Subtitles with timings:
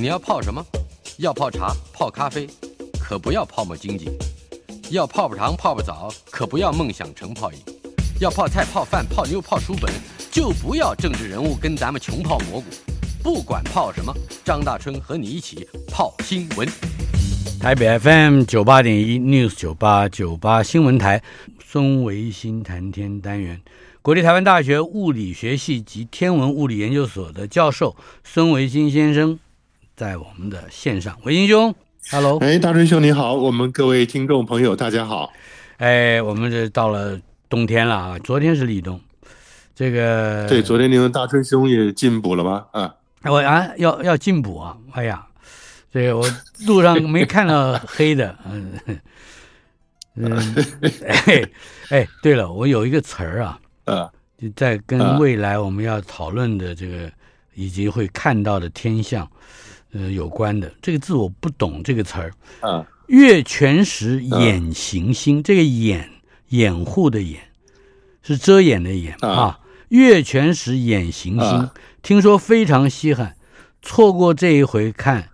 [0.00, 0.64] 你要泡什么？
[1.16, 2.46] 要泡茶、泡咖啡，
[3.00, 4.06] 可不要泡沫经济；
[4.90, 7.58] 要泡泡糖、泡泡澡，可不要梦想成泡影；
[8.20, 9.92] 要泡菜、泡饭、泡妞、泡书本，
[10.30, 12.66] 就不要政治人物跟咱们穷泡蘑菇。
[13.24, 16.68] 不管泡什么，张大春和你一起泡新闻。
[17.58, 21.20] 台北 FM 九八点一 News 九八九八新闻台，
[21.66, 23.60] 孙维新谈天单元，
[24.00, 29.36] 国立台湾大学物理学系及天文物理研究所的教授孙维新先生。
[29.98, 31.74] 在我们的线上，维新兄
[32.12, 35.32] ，Hello，哎，大春兄你好，我们各位听众朋友大家好，
[35.78, 39.00] 哎，我们这到了冬天了啊，昨天是立冬，
[39.74, 42.66] 这个对，昨天你们大春兄也进补了吗？
[42.70, 45.26] 啊，我啊要要进补啊，哎呀，
[45.92, 46.24] 这个我
[46.64, 48.78] 路上没看到黑的， 嗯。
[50.14, 50.54] 嗯，
[51.08, 51.42] 哎
[51.88, 54.08] 哎，对了，我有一个词儿啊，呃，
[54.40, 57.10] 就在跟未来我们要讨论的这个
[57.54, 59.28] 以及会看到的天象。
[59.92, 62.32] 呃，有关的这个字我不懂这个词儿。
[62.60, 66.10] 嗯，月全食掩行星，这个掩
[66.48, 67.40] 掩护的掩
[68.22, 69.60] 是遮掩的掩啊。
[69.88, 71.70] 月全食掩行星，
[72.02, 73.36] 听说非常稀罕，
[73.80, 75.30] 错过这一回看，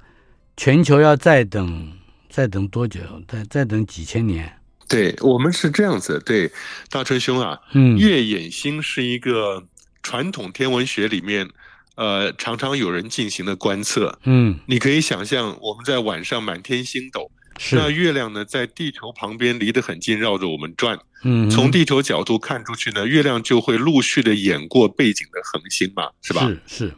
[0.56, 1.92] 全球要再等
[2.30, 3.00] 再等多久？
[3.26, 4.60] 再再等几千年？
[4.88, 6.22] 对，我们是这样子。
[6.24, 6.48] 对，
[6.88, 9.64] 大春兄啊，嗯，月掩星是一个
[10.04, 11.48] 传统天文学里面。
[11.96, 17.76] 呃，常常有人进行的观测，嗯，你可以想象我们在晚上满天星斗，是。
[17.76, 26.48] 那月亮呢在地球旁边离得很近，绕着我们转，嗯，从地球角度看出去呢，月亮就会陆续的掩过背景的恒星嘛，是吧？
[26.66, 26.94] 是是，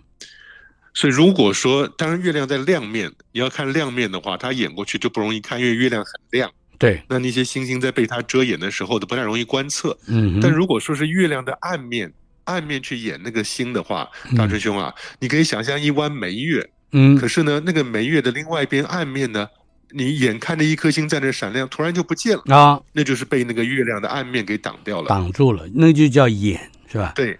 [0.95, 12.15] 所以如果说当然月亮在亮面，你要看亮面的话，它掩过去就不容易看，因为月亮很亮，对，那那些星星在被它遮掩的时候都不太容易观测，嗯，但如果说是月亮的暗面。
[12.47, 19.49] 暗面去演那个星的话，大春兄啊，嗯、你可以想象一弯眉月，嗯，可是呢，那个眉月的另外一边暗面呢，
[19.91, 22.57] 你眼看着一颗星在那闪亮，突然就不见了。
[22.57, 27.13] 啊，那就是被那个月亮的暗面给挡掉了，挡住了，那就叫掩，是吧？
[27.15, 27.39] 对，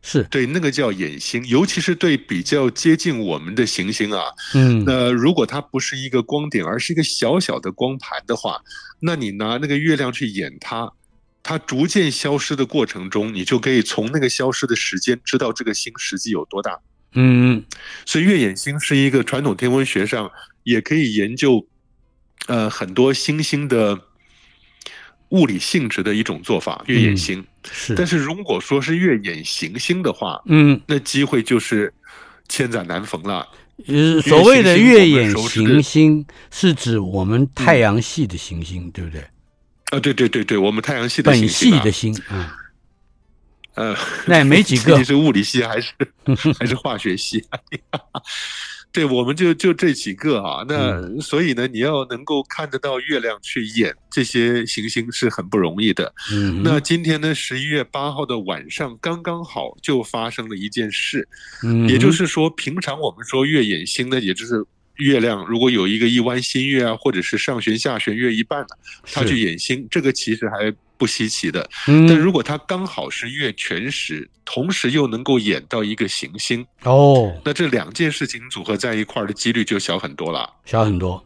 [0.00, 0.22] 是。
[0.30, 4.22] 对，那个叫眼星，尤其是对比较接近我们的行星啊，
[4.54, 8.60] 嗯，那如果它不是一个光点，而是一个小小的光盘的话，
[9.00, 10.92] 那你拿那个月亮去演它。
[11.48, 16.76] 它逐渐消失的过程中，你就可以从那个消失的时间知道这个星实际有多大。
[17.12, 17.64] 嗯，
[18.04, 20.28] 所以月掩星是一个传统天文学上
[20.64, 21.64] 也可以研究，
[22.48, 23.96] 呃，很多星星的
[25.28, 26.82] 物理性质的一种做法。
[26.88, 31.94] 月掩星，嗯，是，但是如果说是月掩行星的话，嗯，那机会就是
[32.48, 33.46] 千载难逢了。
[33.86, 39.24] 呃，所谓的月掩行星是指我们太阳系的行星，嗯，对不对？
[39.92, 42.56] 啊，对对对对，我们太阳系的星星、啊、本系的星啊，
[43.74, 45.92] 呃，那也没几个， 你是物理系还是
[46.58, 47.44] 还是化学系？
[48.90, 50.64] 对，我们就就这几个啊。
[50.66, 56.12] 那、嗯、所以呢，你要能够看得到月亮去演这些行星是很不容易的。
[56.32, 61.28] 嗯，那今天呢，十一月八号的晚上刚刚好就发生了一件事，
[61.62, 64.64] 嗯，也就是说，平常我们说月掩星呢，也就是。
[64.96, 68.68] 月亮如果有一个一弯新月啊，或者是上弦下弦月一半了，
[69.12, 71.68] 它去掩星，这个其实还不稀奇的。
[71.88, 81.24] 嗯，但如果它刚好是月全食，同时又能够演到一个行星，哦，那这两件事情组合在一块儿的几率就小很多了，小很多。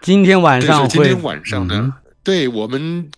[0.00, 3.10] 今天晚上会，今天晚上呢，嗯、对我们。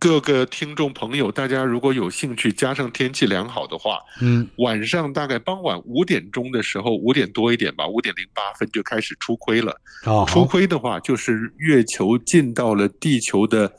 [0.00, 9.78] 各个听众朋友，大家如果有兴趣，加上天气良好的话，嗯，晚上大概傍晚五点钟的时候，五点多一点吧，五点零八分就开始出亏了。
[10.06, 13.70] 哦，初亏的话，就是月球进到了地球的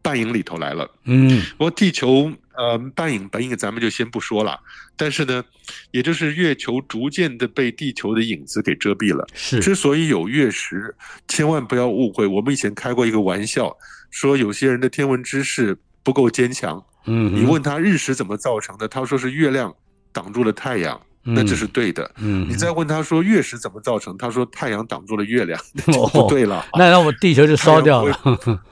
[0.00, 0.88] 半影里头来了。
[1.06, 4.56] 嗯，不过地球呃半影本影咱们就先不说了，
[4.96, 5.44] 但是呢，
[5.90, 9.26] 也就是月球逐渐的被地球的影子给遮蔽了。
[9.34, 10.94] 是，之所以有月食，
[11.26, 13.76] 千万不要误会，我们以前开过一个玩笑。
[14.14, 19.74] 说有些人的天文知识不够坚强，嗯，你问他日食怎么造成的，他说是月亮
[20.12, 28.16] 挡住了太阳，那这是对的，嗯，你再问他说月食怎么造成，他说太阳挡住了月亮，那就不对了， 那那我地球就烧掉了，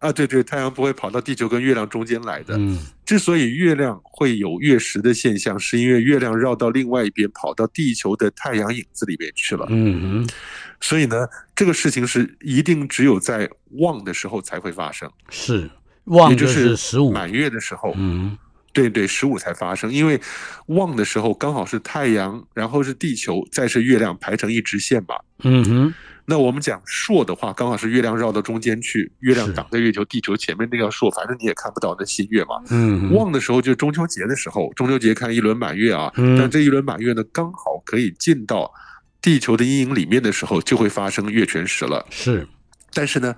[0.00, 2.56] 啊，对对，太阳不会跑到地球跟月亮中间来的。
[2.58, 2.76] 嗯，
[3.06, 9.64] 之所以月亮会有月食的现象，是因为月亮绕到另外一边，跑到地球的太阳影子里面去了。
[9.70, 10.28] 嗯哼，
[10.82, 11.26] 所以呢，
[11.56, 13.48] 这个事情是一定只有在
[13.78, 15.10] 旺的时候才会发生。
[15.30, 15.70] 是
[16.04, 17.94] 旺也就是十五满月的时候。
[17.96, 18.36] 嗯。
[18.74, 20.18] 对对，十五才发生，因为
[20.68, 25.14] 旺的时候刚好是太阳，然后是地球，再是月亮排成一直线吧。
[25.42, 25.94] 嗯哼。
[26.24, 32.62] 那我们讲朔的话，刚好是月亮绕到中间去，月亮挡在月球，地球前面那个朔，反正你也看不到那新月嘛。
[32.70, 33.12] 嗯。
[33.12, 36.10] 旺的时候就是中秋节的时候，中秋节看一轮满月啊。
[36.16, 36.38] 嗯。
[36.38, 38.72] 但这一轮满月呢，刚好可以进到
[39.22, 42.04] 地球的阴影里面的时候，就会发生月全食了。
[42.10, 42.46] 是。
[42.92, 43.34] 但是呢，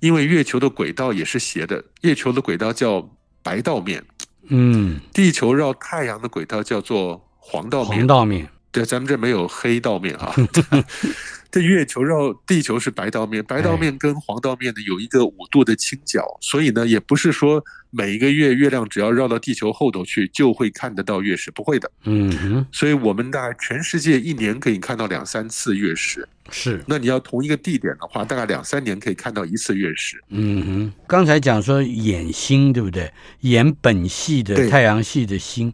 [0.00, 3.08] 因为月球的轨道也是斜的，月球的轨道叫
[3.42, 4.02] 白道面。
[4.48, 7.98] 嗯，地球绕太阳的轨道叫做黄道面。
[7.98, 10.34] 黄道面，对，咱们这没有黑道面哈。
[11.50, 21.90] 这月球绕地球是白道面，白道面跟黄道面呢有一个五度的倾角，所以呢也不是说每一个月月亮只要绕到地球后头去就会看得到月食，不会的。
[22.04, 26.28] 嗯哼，所以我们大概全世界一年可以看到两三次月食。
[26.50, 30.22] 是，那你要同一个地点的话，大概两三年可以看到一次月食。
[30.28, 33.10] 嗯哼，刚才讲说眼星对不对？
[33.40, 35.72] 眼本系的太阳系的星，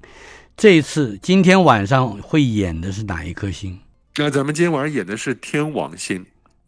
[0.56, 3.78] 这一次今天晚上会演的是哪一颗星？
[4.16, 6.24] 那咱们今天晚上演的是天王星，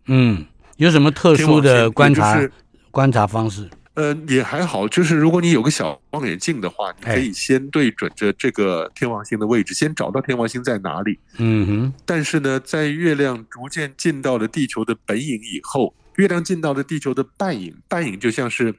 [0.06, 0.44] 嗯，
[0.76, 2.52] 有什么特殊的观察、就是、
[2.90, 3.70] 观察方式？
[3.94, 11.18] 呃，也还好，就是如果你有个小望远镜的话，你可以先对准着这个天王星的位置，先找到天王星在哪里。
[11.38, 11.94] 嗯哼。
[12.04, 18.74] 但是呢，在月亮逐渐进到了地球的本影以后，月亮进到了地球的半影，半影就像是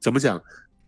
[0.00, 0.42] 怎么讲？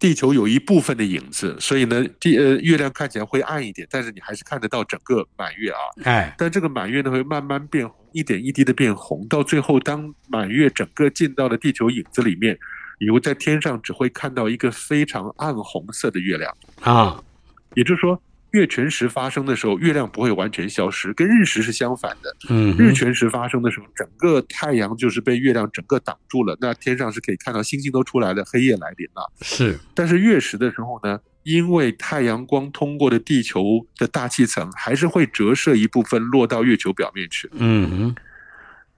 [0.04, 5.78] 地球有一部分的影子，所以呢，地呃月亮看起来会暗一点，但是你还是看得到整个满月啊。
[6.02, 12.58] 哎，但这个满月呢会慢慢变红，一点一滴的变红，到最后当满月整个进到了地球影子里面，
[12.98, 17.18] 以后在天上只会看到一个非常暗红色的月亮啊，
[17.72, 18.20] 也就是说。
[18.54, 22.36] 月全食发生的时候，月亮不会完全消失，跟日食是相反的。
[22.48, 29.28] 嗯，日全食发生的时候，整个太阳就是被月亮整个挡住了，那天上是可以看到星星都出来了，黑夜来临了。
[29.42, 33.64] 是，但是月食的时候呢，因为太阳光通过的地球
[33.96, 37.50] 的大气层，还是会折射一部分落到月球表面去。
[37.54, 38.14] 嗯。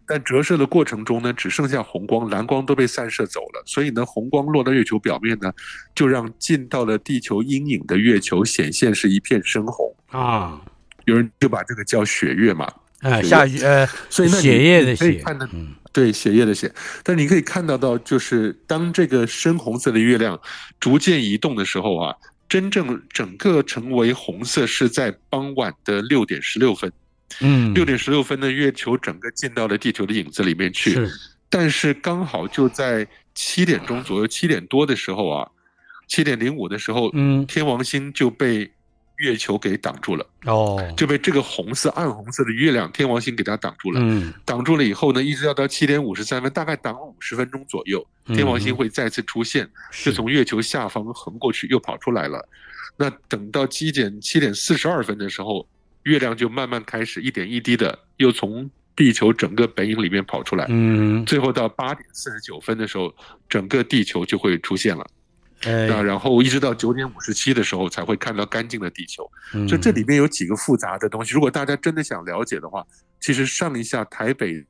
[0.06, 3.62] 但折射的过程中呢，只剩下红光，蓝光都被散射走了。
[3.66, 5.52] 所以呢，红光落到月球表面呢，
[5.94, 10.60] 就让进到了地球阴影的月球显现是一片深红啊。
[11.06, 15.22] 有人就把这个叫血月嘛，啊，下雨呃，所以那血液的血，
[15.52, 16.72] 嗯，对，血液的血。
[17.02, 20.40] 但你可以看到到，就是当这个深红色的月亮
[20.80, 22.14] 逐渐移动的时候啊，
[22.48, 26.92] 真正整个成为红色是在傍晚的六点十六分。
[27.40, 31.10] 嗯，六点十六分的月球整个进到了地球的影子里面去，是，
[31.50, 35.50] 但是刚好就在七点钟左右，七点多的时候啊，
[36.08, 38.70] 七点零五的时候，嗯，天王星就被
[39.16, 49.68] 月球给挡住了，哦，就被这个红色暗红色的月亮天王星给它挡住了，嗯，挡住了以后呢，一直要到七点五十三分，大概挡了五十分钟左右，天王星会再次出现，
[50.04, 52.48] 就从月球下方横过去又跑出来了，
[52.96, 55.68] 那等到七点七点四十二分的时候。
[56.06, 63.12] 月亮就慢慢开始一点一滴的又从地球整个本影里面跑出来，嗯，最后到八点四十九分的时候，
[63.48, 65.04] 整个地球就会出现了，
[65.62, 72.86] 哎，然后一直到九点五十七的时候才会看到干净的地球，嗯，就这里面有几个复杂的东西，如果大家真的想了解的话，
[73.20, 74.64] 其实上一下台北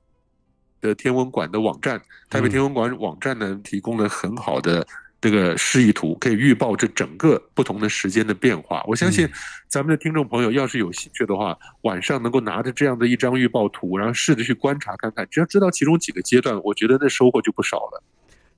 [0.81, 2.00] 的天文馆的网站，
[2.31, 4.87] 台北天文馆网站呢提供了很好的。
[5.26, 8.80] 这个示意图可以预报这整个不同的时间的变化。
[8.87, 9.28] 我相信
[9.66, 18.00] 咱们的听众朋友要是有兴趣的话，晚上能够拿着这样的一张预报图，然后试着去观察看看，只要知道其中几个阶段，我觉得那收获就不少了。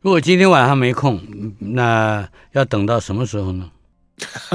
[0.02, 1.18] 如果今天晚上没空，
[1.58, 3.70] 那要等到什么时候呢？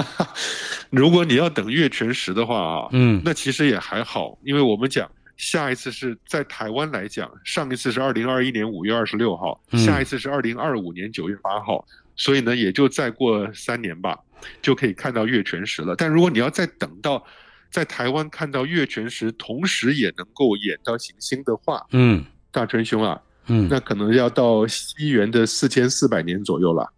[0.92, 5.10] 如果你要等月全食的话啊，嗯，那其实也还好，因为我们讲。
[5.36, 14.18] 下一次是在台湾来讲，上一次是二零二一年五月二十六号，下一次是二零二五年九月八号，嗯，所以呢，也就再过三年吧，
[14.62, 15.96] 就可以看到月全食了。
[15.96, 17.24] 但如果你要再等到
[17.72, 26.94] 在台湾看到月全食，同时也能够演到行星的话，嗯，大春兄啊，嗯，那可能要到西元的四千四百年左右了，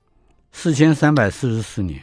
[0.51, 2.01] 四千三百四十四年。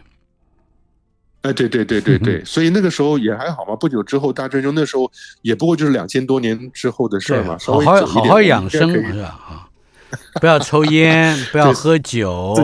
[1.42, 3.74] 哎，对对对对对， 所以那个时候也还好嘛。
[3.74, 5.10] 不久之后，大春兄那时候
[5.42, 7.58] 也不过就是两千多年之后的事儿嘛。
[7.58, 9.68] 稍微好好好好养生是吧？
[10.12, 12.54] 啊， 不要抽烟，不要喝酒，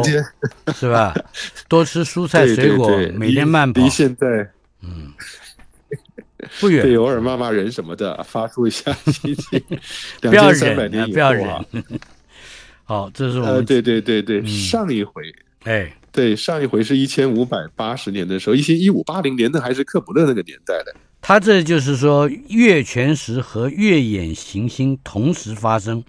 [0.75, 1.15] 是吧？
[1.69, 3.83] 多吃蔬菜水果，对对对，每天慢跑。
[3.83, 4.27] 离现在，
[4.83, 5.13] 嗯，
[6.61, 6.83] 不远。
[6.83, 9.63] 对，偶尔骂骂人什么的，发出一下心情。
[10.21, 11.47] 不要忍，不要忍。
[12.85, 15.23] 好，这是我们、呃、对对对对，嗯、上一回，
[15.65, 20.95] 哎，对，上一回是一千五百八十年的时候，一千一五八零年的还是克卜勒那个年代的。
[21.21, 26.03] 他这就是说，月全食和月掩行星同时发生，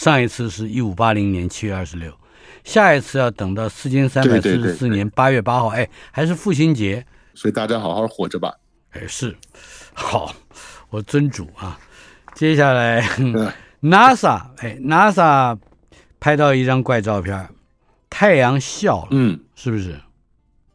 [0.00, 2.10] 上一次是一五八零年七月二十六，
[2.64, 7.04] 下一次要等到四千三百四十四年八月八号，哎，还是父亲节，
[7.34, 8.50] 所以大家好好活着吧。
[8.92, 9.36] 哎，是，
[9.92, 10.34] 好，
[10.88, 11.78] 我尊主啊。
[12.34, 13.02] 接下来
[13.82, 15.58] ，NASA，哎，NASA
[16.18, 17.50] 拍到一张怪照片，
[18.08, 20.00] 太阳笑了，嗯，是不是？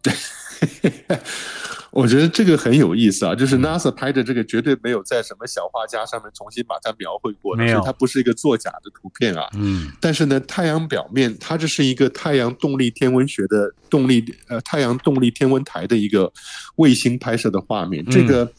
[1.95, 2.03] 对。
[2.03, 9.47] 我觉得这个很有意思啊，就是 NASA 拍的这个绝对没有在什么小画家上面重新把它描绘过的，所以它不是一个作假的图片啊。
[9.53, 9.89] 嗯。
[10.01, 16.31] 但是呢，太阳表面它这是一个太阳动力天文学的动力呃太阳动力天文台的一个
[16.75, 18.05] 卫星拍摄的画面。
[18.07, 18.51] 这个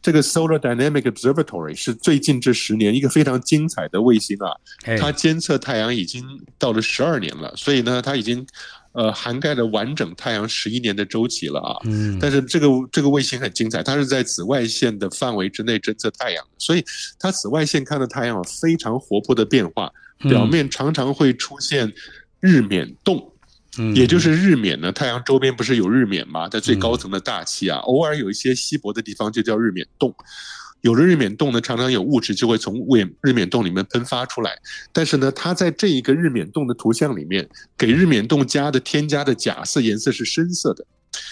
[0.00, 4.54] 这个 Solar Dynamic Observatory 是最近这十年一个非常精彩的卫星啊，
[5.00, 6.24] 它监测太阳已经
[6.58, 8.46] 到了十二年了，所以呢，它已经。
[8.94, 11.76] 呃，涵盖了完整太阳十一年的周期了啊！
[11.84, 16.84] 嗯，但是这个这个卫星很精彩，它是在紫外线的范围之内侦测太阳，所以
[17.18, 21.92] 它紫外线看到太阳有非常活泼的变化，表面常常会出现
[22.38, 23.32] 日冕洞，
[23.78, 26.48] 嗯，也就是日冕呢，太阳周边不是有日冕吗？
[26.48, 30.14] 在最高层的大气啊，偶尔有一些稀薄的地方就叫日冕洞。
[30.84, 32.74] 有了日冕洞呢，常常有物质就会从
[33.22, 34.52] 日冕洞里面喷发出来。
[34.92, 37.48] 但是呢，它在这一个日冕洞的图像里面，
[37.78, 40.84] 给日冕洞加的添加的假色颜色是深色的，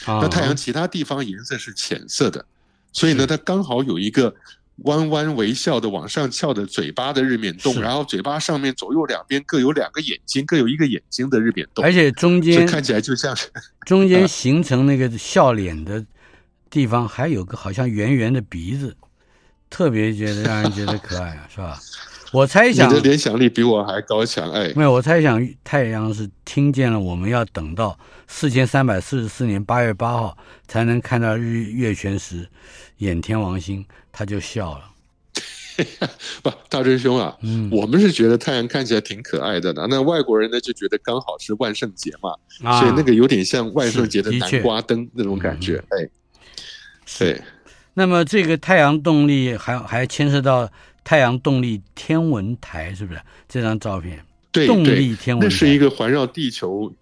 [0.07, 2.43] 那太阳其他地方颜色是浅色的。
[2.95, 4.35] 所以呢，它刚好有一个
[4.85, 13.51] 弯弯微笑的往上翘的嘴巴的日冕洞，然后嘴巴上面左右两边各有两个眼睛，各有一个眼睛的日冕洞，而且中间看起来就像是
[13.85, 16.03] 中间 形成那个笑脸的
[16.71, 18.97] 地方，还有个好像圆圆的鼻子。
[19.73, 21.81] 特别觉得让人觉得可爱啊，是吧？
[22.33, 30.37] 我猜想你的联想力比我还高强，哎，没有，我猜想太阳是听见了我们要等到四千三百四十四年八月八号
[30.69, 32.49] 才能看到日月全食
[32.99, 34.85] 演天王星，他就笑了。
[36.43, 46.09] 不，大真兄啊，嗯，我们是觉得太阳看起来挺可爱的呢，那外国人呢就觉得刚好是万圣节嘛，啊，所以那个有点像万圣节的南瓜灯那种感觉，哎，
[47.19, 47.41] 对。
[47.95, 50.71] 那么这个太阳动力还还牵涉到
[51.05, 53.21] 太阳动力天文台，是不是？
[53.49, 56.93] 这张照片，对，动力天文台，那是一个环绕地球，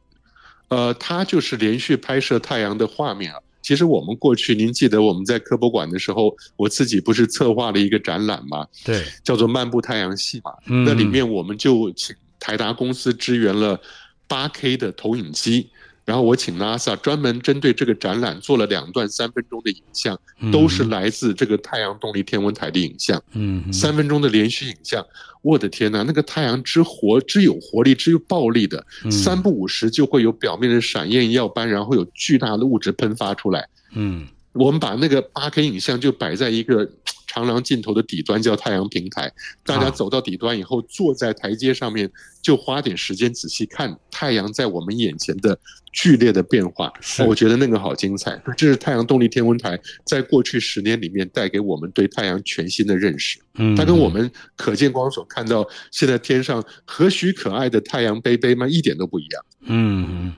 [0.68, 3.38] 呃，它就是连续拍摄太阳的画面啊。
[3.62, 8.66] 其实我们过去，您记得我们在科博馆的时候，我自己不是策划了一个展览吗？
[8.84, 10.56] 对，叫做《漫步太阳系》嘛。
[10.66, 13.78] 嗯，那里面我们就请台达公司支援了
[14.26, 15.68] 八 K 的投影机。
[16.04, 20.18] 然后我请 NASA 专门针对这个展览做了两段三分钟的影像，
[20.50, 23.22] 都是来自这个太阳动力天文台的影像。
[23.32, 25.04] 嗯，三分钟的连续影像，
[25.42, 33.68] 我的天哪，那个太阳之活之有活力之有暴力的，三不五时就会有表面的闪焰耀斑，然后有巨大的物质喷发出来。
[33.94, 36.90] 嗯，我们把那个八 K 影像就摆在一个。
[37.30, 39.32] 长廊尽头的底端叫太阳平台，
[39.64, 42.10] 大家走到底端以后，坐在台阶上面，
[42.42, 45.56] 就花点时间仔细看太阳在我们眼前的
[45.92, 46.92] 剧烈的变化。
[47.24, 48.36] 我觉得那个好精彩。
[48.56, 53.38] 这是太阳动力天文台在过去十年里面带给我们对太阳全新的认识。
[53.54, 59.44] 嗯，它跟我们可见光所看到现在天上何许可爱的太阳杯杯吗，一点都不一样。
[59.60, 60.34] 嗯，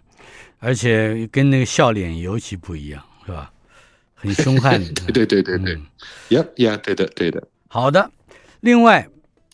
[0.58, 3.50] 而且跟那个笑脸尤其不一样，是吧？
[4.22, 4.80] 很凶悍，
[5.12, 5.80] 对对对对对，
[6.28, 7.42] 呀呀，对的对的。
[7.66, 8.10] 好的，
[8.60, 9.08] 另外，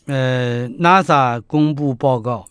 [0.07, 2.47] 呃，NASA 公布报告，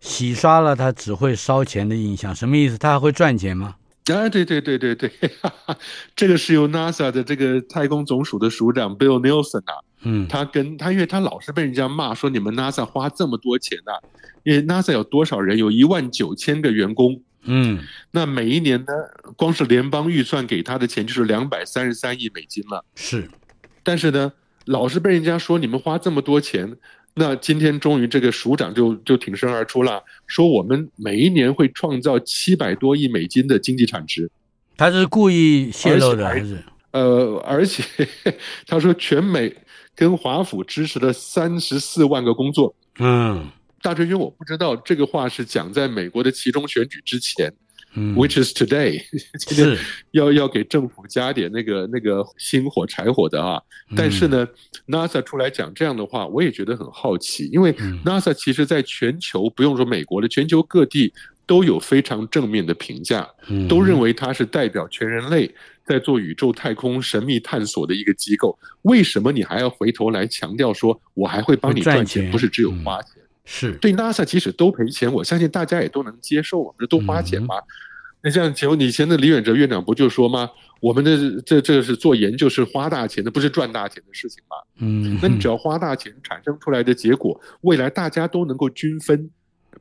[0.00, 2.76] 洗刷了他只会烧钱的印象，什么意思？
[2.76, 3.76] 他还会赚钱吗？
[4.12, 5.76] 啊，对对对对对，哈哈，
[6.14, 13.96] 这个是由 NASA 的这个太空总署的署长 Bill Nelson 啊，嗯，他跟他，因为他老是被人家骂说你们 NASA 花这么多钱啊，
[14.42, 15.56] 因为 NASA 有多少人？
[15.56, 17.18] 有一万九千个员工。
[17.44, 17.78] 嗯，
[18.10, 18.92] 那每一年呢，
[19.36, 22.84] 光是联邦预算给他的钱就是两百三十三亿美金了。
[22.94, 23.28] 是，
[23.82, 24.32] 但是呢，
[24.64, 26.76] 老是被人家说你们花这么多钱，
[27.14, 34.30] 那今天终于这个署长就就挺身而出了，说我们每一年会创造七百多亿美金的经济产值。
[34.76, 36.58] 他是故意泄露的还是？
[36.92, 37.82] 呃，而且
[38.66, 39.54] 他说全美
[39.94, 42.74] 跟华府支持了三十四万个工作。
[42.98, 43.48] 嗯。
[43.94, 47.48] 大春兄，我不知道这个话是讲在美国的其中选举之前，
[47.94, 49.00] 嗯，which is today，
[49.38, 49.78] 今天
[50.10, 53.62] 要要给政府加点那个那个薪火柴火的啊。
[53.96, 54.44] 但是呢
[54.88, 57.72] ，NASA 出来讲这样的话，我也觉得很好奇，因为
[58.04, 61.12] NASA 其实在全球不用说美国了，全球各地
[61.46, 63.28] 都有非常正面的评价，
[63.68, 65.48] 都认为它是代表全人类
[65.86, 68.58] 在做宇宙太空神秘探索的一个机构。
[68.82, 73.22] 为什么你还要回头来强调说，我还会帮你赚钱，不是只有花钱？
[73.44, 77.56] 是对 NASA 即使都赔钱，我相信大家也都能接受，我们这都花钱嘛。
[77.56, 77.64] 嗯、
[78.22, 80.50] 那像请问以前的李远哲院长不就说吗？
[80.80, 84.56] 我们的这这是做研究是花大钱的，不是赚大钱的事情嘛。
[84.78, 89.30] 嗯，那你只要花大钱产生出来的结果，未来大家都能够均分。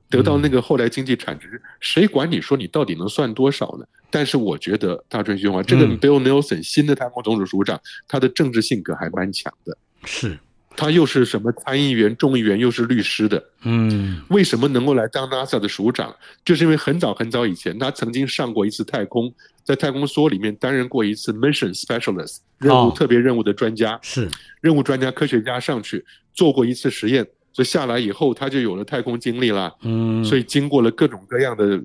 [0.10, 3.86] 得到那个后来经济产值，谁管你说你到底能算多少呢？
[4.12, 9.76] 但是我觉得大春兄啊，这个 Bill Nelson 新的太空总署署长，他的政治性格还蛮强的。
[10.06, 10.38] 是，
[10.76, 13.44] 他又是什么参议员、众议员，又是律师的。
[13.64, 16.14] 嗯，为什么能够来当 NASA 的署长？
[16.44, 24.00] 就是因为很早很早以前，他曾经上过一次太空，在太空梭里面担任过一次 Mission Specialist 任务特别任务的专家。
[24.02, 24.30] 是
[24.62, 26.04] 任务专家科学家上去
[26.34, 27.28] 做过一次实验。
[27.52, 29.72] 所以下来以后，他就有了太空经历啦。
[29.84, 31.80] 嗯，所以经过了各种各样的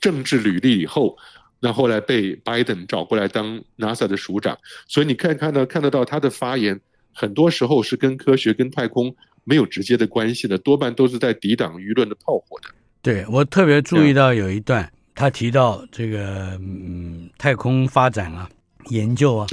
[0.00, 1.16] 政治履历以后，
[1.60, 4.58] 那后来被拜登找过来当 NASA 的署长。
[4.88, 6.80] 所以你看看到看得到他的发言，
[7.12, 9.14] 很多时候是跟科学、跟太空
[9.44, 12.68] 没有直接的关系的，多半都是在抵挡舆论的炮火的。
[13.00, 18.48] 对，我特别注意到有一段，他提到这个嗯，太空发展啊，
[18.90, 19.46] 研究啊。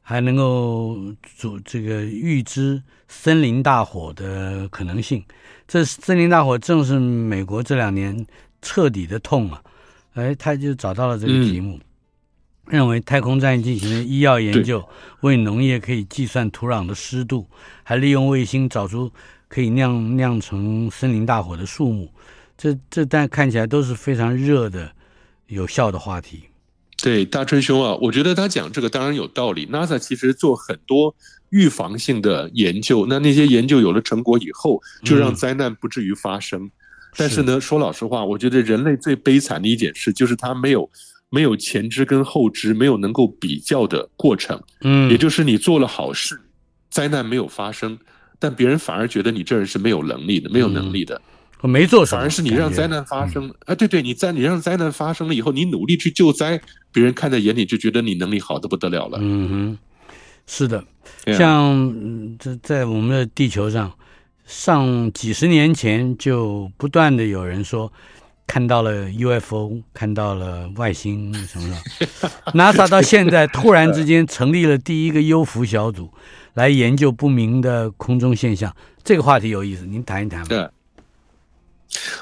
[0.00, 0.96] 还能够
[1.36, 5.22] 组这个预知森林大火的可能性，
[5.66, 8.26] 这森林大火正是美国这两年
[8.62, 9.62] 彻底的痛啊！
[10.14, 11.80] 哎，他就找到了这个题目，嗯、
[12.70, 14.86] 认为太空站进行的医药研究，
[15.20, 17.46] 为农业可以计算土壤的湿度，
[17.82, 19.10] 还利用卫星找出
[19.48, 22.12] 可以酿酿成森林大火的树木，
[22.56, 24.92] 这这但看起来都是非常热的、
[25.46, 26.44] 有效的话题。
[27.02, 29.66] 对，大春兄啊，我觉得他讲这个当然有道理。
[29.68, 31.14] NASA 其实做很多
[31.50, 36.64] 预防性的研究，那那些研究有了成果以后，就让灾难不至于发生。
[36.64, 36.70] 嗯、
[37.16, 40.90] 但是呢，是说老实话，我觉得人类最悲惨的一件事就是他没有
[41.30, 44.62] 没有前知跟后知，没有能够比较的过程。
[44.82, 46.40] 嗯，也就是你做了好事，
[46.90, 47.98] 灾难没有发生，
[48.38, 51.14] 但别人反而觉得你这人是没有能力的，没有能力的。
[51.16, 51.22] 嗯
[51.60, 53.74] 我没做什么，反而是你让灾难发生啊！
[53.74, 56.60] 对对，你在你让灾难发生了以后，你努力去救灾，
[56.92, 59.18] 别人看在眼里就觉得你能力好的不得了了。
[59.20, 59.78] 嗯哼，
[60.46, 60.84] 是的，
[61.36, 61.92] 像
[62.38, 63.92] 这在我们的地球上，
[64.46, 67.92] 上几十年前就不断的有人说
[68.48, 72.30] 看到了 UFO，看到了外星什么的。
[72.58, 76.10] NASA 到现在突然之间成立了第一个优福小组，
[76.54, 78.74] 来研究不明的空中现象。
[79.04, 80.48] 这个话题有意思，您谈一谈吧。
[80.48, 80.68] 对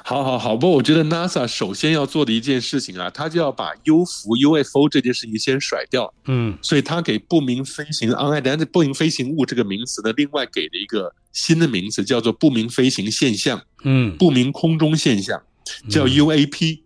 [0.05, 6.13] 好好好，不过我觉得 NASA 首先要做的一件事情啊，他就要把优浮 UFO 这件事情先甩掉。
[6.27, 13.61] 嗯，所以他给不明飞行 unidentified 不明飞行物这个名词呢，另外给了一个新的名词，叫做不明飞行现象。
[13.85, 15.41] 嗯，不明空中现象
[15.89, 16.81] 叫 UAP。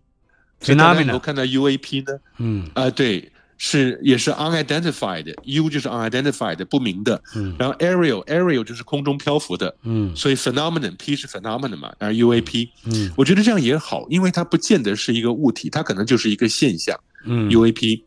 [0.59, 2.19] 所以大家能够看到 UAP 呢？
[2.37, 3.31] 嗯，啊、呃，对。
[3.63, 18.01] 是，也是 unidentified，U 就是 unidentified 不明的，嗯，然后 aerial aerial 就是空中漂浮的，嗯，所以 phenomenon P 是 phenomenon 嘛，然后 UAP，嗯，我觉得这样也好，因为它不见得是一个物体，它可能就是一个现象，嗯，UAP，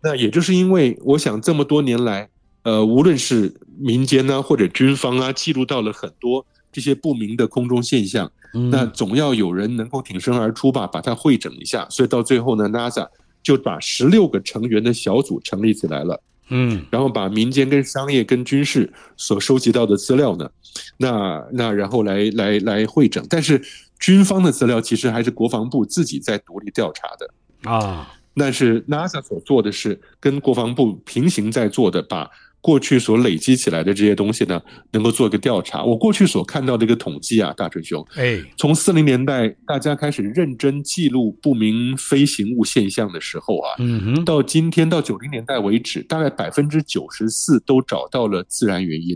[0.00, 2.28] 那也就是因为我想这么多年来，
[2.62, 13.08] 呃，无论是民间呢、啊、或者军方啊，记录到了很多这些不明的空中现象，嗯，那总要有人能够挺身而出吧，把它会整一下，所以到最后呢，NASA。
[13.44, 20.50] 就把十六个成员的小组成立起来了，嗯，然后把民间跟商业跟军事所收集到的资料呢，
[20.96, 23.62] 那那然后来来来会整，但是
[23.98, 27.70] 军方的资料其实还是国防部自己在独立调查的。
[27.70, 32.30] 啊，但是 NASA 所做的是跟国防部平行在做的，把。
[32.64, 34.58] 过去所累积起来的这些东西呢，
[34.92, 35.84] 能够做一个调查。
[35.84, 49.14] 我过去所看到的一个统计啊，大春兄，哎，从四零年代大家开始认真记录不明飞行物现象的时候啊，嗯哼，到今天到九零年代为止，大概百分之九十四都找到了自然原因。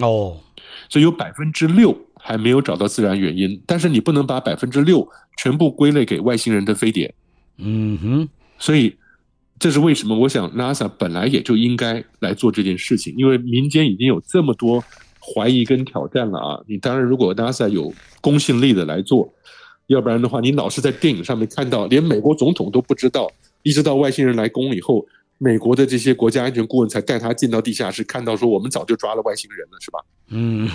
[0.00, 0.38] 哦，
[0.88, 3.60] 所以有百分之六还没有找到自然原因。
[3.66, 5.04] 但是你不能把百分之六
[5.36, 7.12] 全部归类给外星人的飞碟。
[7.58, 8.94] 嗯哼，所以。
[9.58, 10.18] 这是为什么？
[10.18, 14.82] 我想 NASA 本来也就应该来做这件事情，因为民间已经有这么多
[15.20, 16.60] 怀疑跟挑战了啊！
[16.66, 19.32] 你当然，如果 NASA 有公信力的来做，
[19.86, 23.30] 要不然的话，你老是在电影上面看到，连美国总统都不知道，
[23.62, 25.06] 一直到外星人来攻以后，
[25.38, 29.98] 美国的这些国家安全顾问才带他进到地下室，看到说我们早就抓了外星人了，是吧？
[30.28, 30.68] 嗯，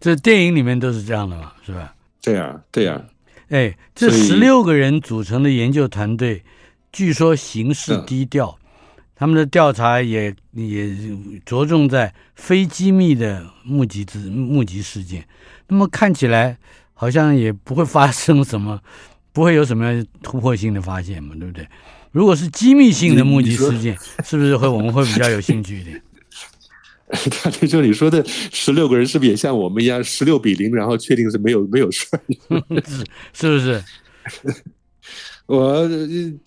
[0.00, 1.94] 这电影里面都是这样的嘛，是吧？
[2.22, 3.04] 对呀，对呀。
[3.50, 6.42] 哎，这十六个人组成的研究团队。
[6.92, 8.58] 据说行事低调，
[9.14, 10.96] 他们的调查也也
[11.44, 15.26] 着重在非机密的目击之目击事件。
[15.68, 16.58] 那么看起来
[16.94, 18.80] 好像也不会发生什么，
[19.32, 21.68] 不会有什么突破性的发现嘛，对不对？
[22.10, 26.02] 如果是机密性的目击事件，是不是会我们会比较有兴趣一点？
[27.10, 32.20] 大师兄，你说的十六个人是不是也像我们一样十六比零，然后确定是没有没有事儿？
[33.32, 33.82] 是不是？
[35.48, 35.90] 我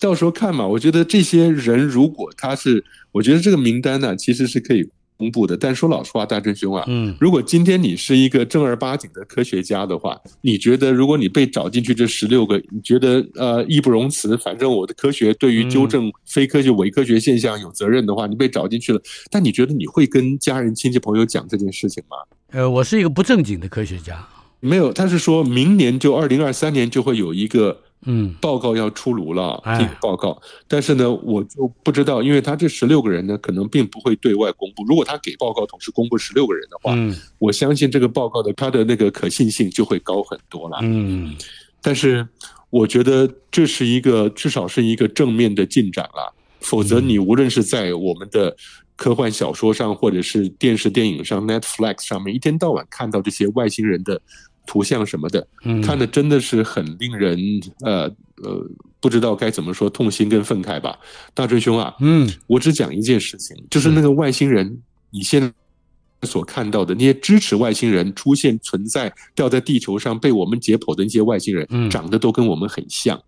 [0.00, 0.66] 到时候看嘛。
[0.66, 4.88] 我觉得这些人如果他是，我觉得这个名单呢、啊，其实是可以。
[5.18, 22.16] 公布的，但说老实话，大真兄啊，嗯，如果今天你是一个正儿八经的科学家的话，你觉得如果你被找进去这十六个，你觉得呃义不容辞，反正我的科学对于纠正非科学伪科学现象有责任的话，你被找进去了，但你觉得你会跟家人亲戚朋友讲这件事情吗？
[22.50, 24.26] 呃，我是一个不正经的科学家，
[24.58, 27.78] 没有，他是说明年就二零二三年就会有一个。
[28.04, 34.84] 嗯，报告要出炉了，这个报告，但是呢，我就不知道，因为他这十六个人呢，可能并不会对外公布。
[34.84, 40.78] 如果他给报告同时公布十六个人的话，嗯，我相信这个报告的他的那个可信性就会高很多了。
[40.82, 41.36] 嗯，
[41.80, 42.26] 但是
[42.70, 48.56] 我觉得这是一个至少是一个正面的进展了，否则你无论是在我们的
[48.96, 54.20] 科幻小说上，或者是电视电影上，Netflix 上面，一天到晚看到这些外星人的。
[54.66, 55.46] 图像什么的，
[55.82, 57.38] 看的真的是很令人
[57.80, 58.04] 呃
[58.42, 58.64] 呃
[59.00, 60.98] 不知道该怎么说，痛心跟愤慨吧。
[61.34, 73.20] 大春兄啊，嗯，我只讲一件事情，就是那个外星人，你现在所看到的那些支持外星人出现、存在、掉在地球上被我们解剖的那些外星人，长得都跟我们很像。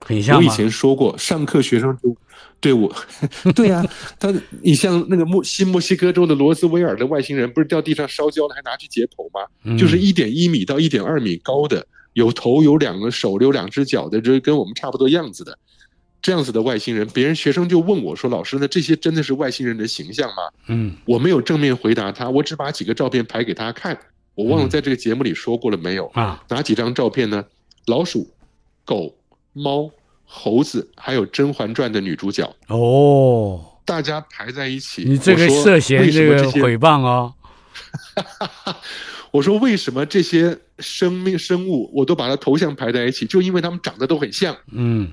[0.00, 0.36] 很像。
[0.36, 2.14] 我以前说过，上课学生就
[2.60, 2.94] 对我，
[3.54, 3.86] 对呀、 啊，
[4.18, 9.46] 他你像那个墨新墨西哥州的罗斯威尔的外星人，不是掉地上烧焦了还拿去解剖吗？
[9.64, 15.58] 嗯、就是一点一米到一点二米高的，有头有两个手有两只脚的，这跟我们差不多样子的，
[16.20, 23.98] 这样子的外星人，别人学生就问我说：“老师，那这些真的是外星人的形象吗？”嗯，我没有正面回答他，我只把几个照片拍给他看。
[24.34, 26.42] 我忘了在这个节目里说过了没有啊？
[26.48, 27.44] 哪几张照片呢？
[27.86, 28.28] 老鼠、
[28.84, 29.14] 狗。
[29.52, 29.90] 猫、
[30.24, 35.02] 猴子，还有《甄嬛传》的女主角哦，大家排在一起。
[35.04, 37.34] 你这个涉嫌这个诽谤哦。
[39.32, 43.26] 我说为什么这些生命生物我都把它头像排在一起？
[43.26, 44.56] 就因为它们长得都很像。
[44.72, 45.12] 嗯，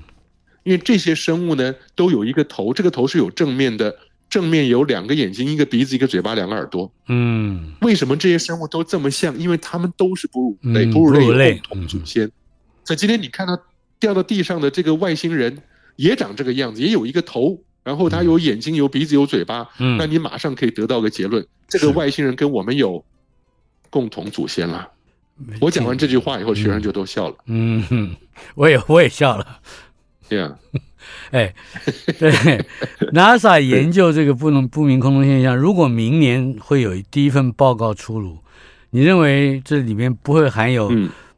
[0.64, 3.96] 因为这些生物呢都有一个头，这个头是有正面的，
[4.28, 6.92] 正面有两个眼睛、一个鼻子、一个嘴巴、两个耳朵。
[7.08, 9.36] 嗯，为什么这些生物都这么像？
[9.38, 12.30] 因为它们都是哺乳类，哺乳类有共同祖先。
[12.84, 13.58] 所以今天你看到。
[14.00, 15.58] 掉到地上的这个外星人
[15.96, 19.68] 也长这个样子，也有一个头，然后他有眼睛、有鼻子、有嘴巴。
[19.78, 23.04] 嗯，那你马上可以得到个结论：这个外星人跟我们有
[23.90, 24.88] 共同祖先了。
[25.60, 27.36] 我讲完这句话以后，学生就都笑了。
[27.46, 28.16] 嗯哼，
[28.54, 29.60] 我也我也笑了。
[30.28, 30.56] 对呀，
[31.30, 31.54] 哎，
[32.18, 32.30] 对
[33.12, 38.38] ，NASA 研究这个不能不明空中现象，如果明年会有第一份报告出炉，
[38.90, 40.92] 你认为这里面不会含有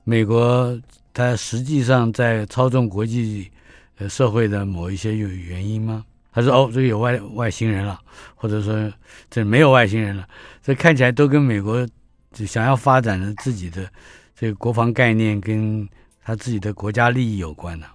[0.04, 0.78] 美国？
[1.12, 3.50] 他实际上在操纵国际
[3.98, 6.04] 呃社会的某一些有原因吗？
[6.32, 7.98] 他说：“哦，这个有外外星人了，
[8.36, 8.92] 或者说
[9.28, 10.24] 这没有外星人了，
[10.62, 11.84] 这看起来都跟美国
[12.32, 13.90] 就想要发展的自己的
[14.38, 15.88] 这个国防概念跟
[16.22, 17.94] 他自己的国家利益有关呢、啊。”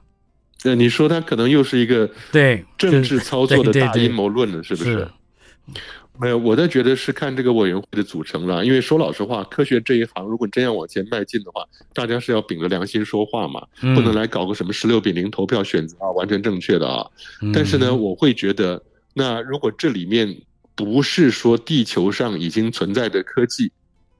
[0.65, 5.07] 那你说他可能又是一个对政治操作的大阴谋论了，是不是？
[6.15, 8.65] 是没有，我倒觉得是看这个委员会的组成了。
[8.65, 13.61] 因为说老实话，科学这一行如果真要往前迈进的话，大家是要秉着良心说话嘛，
[13.93, 17.05] 不能来搞个什么十六比零投票选择啊，完全正确的啊。
[17.53, 18.81] 但是呢，我会觉得，
[19.13, 20.35] 那如果这里面
[20.73, 23.71] 不是说地球上已经存在的科技，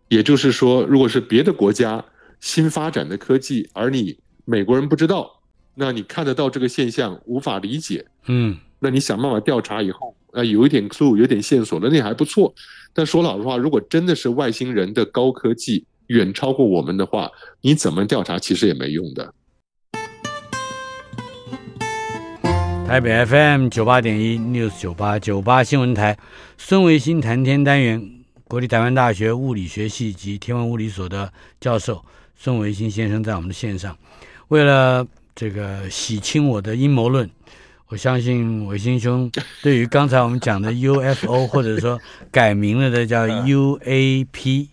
[0.10, 2.03] 也就是说，如果是别的国家
[2.39, 5.41] 新发展的科技，而你美国人不知道，
[5.73, 10.15] 那你看得到这个现象，无法理解，嗯，那你想办法调查以后。
[10.36, 12.54] 啊，有一点 clue，有点线索的，那还不错。
[12.93, 19.34] 但说老实话，如果真的是外星人的高科技远超过我们的话，你怎么调查其实也没用的。
[22.86, 26.17] 台北 FM 九八点一 News 九八九八新闻台，
[26.58, 28.12] 孙维新谈天单元，
[28.43, 32.04] 国立台湾大学物理学系及天文物理所的教授
[32.36, 33.98] 孙维新先生在我们的线上，
[34.50, 37.30] 为了这个洗清我的阴谋论。
[37.88, 42.00] 我相信伟新兄对于刚才我们讲的 UFO，或者说
[42.32, 44.67] 改名了的叫 UAPS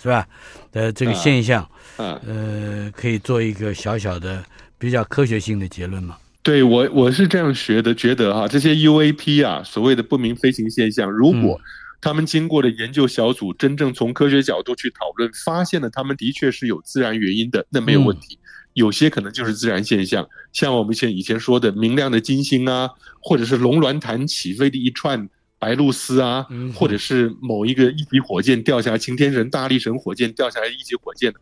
[0.00, 0.28] 是吧？
[0.70, 4.44] 的这个现象，呃，可以做一个小小的
[4.78, 6.18] 比较科学性的结论吗？
[6.42, 11.60] 对，我我是这样学的，觉得哈，这些 UAP 啊，所谓的不明飞行现象，如果
[12.00, 18.38] 他们经过的研究小组真正从科学角度去讨论，发现了他们的确是有自然原因的，那没有问题。
[18.76, 25.26] 有些可能就是自然现象，像我们以前以前说的明亮的金星啊，或者是龙鸾潭起飞的一串
[25.58, 31.32] 白露丝啊，或者是某一个一级火箭掉下来，擎天神、大力神火箭掉下来一级火箭，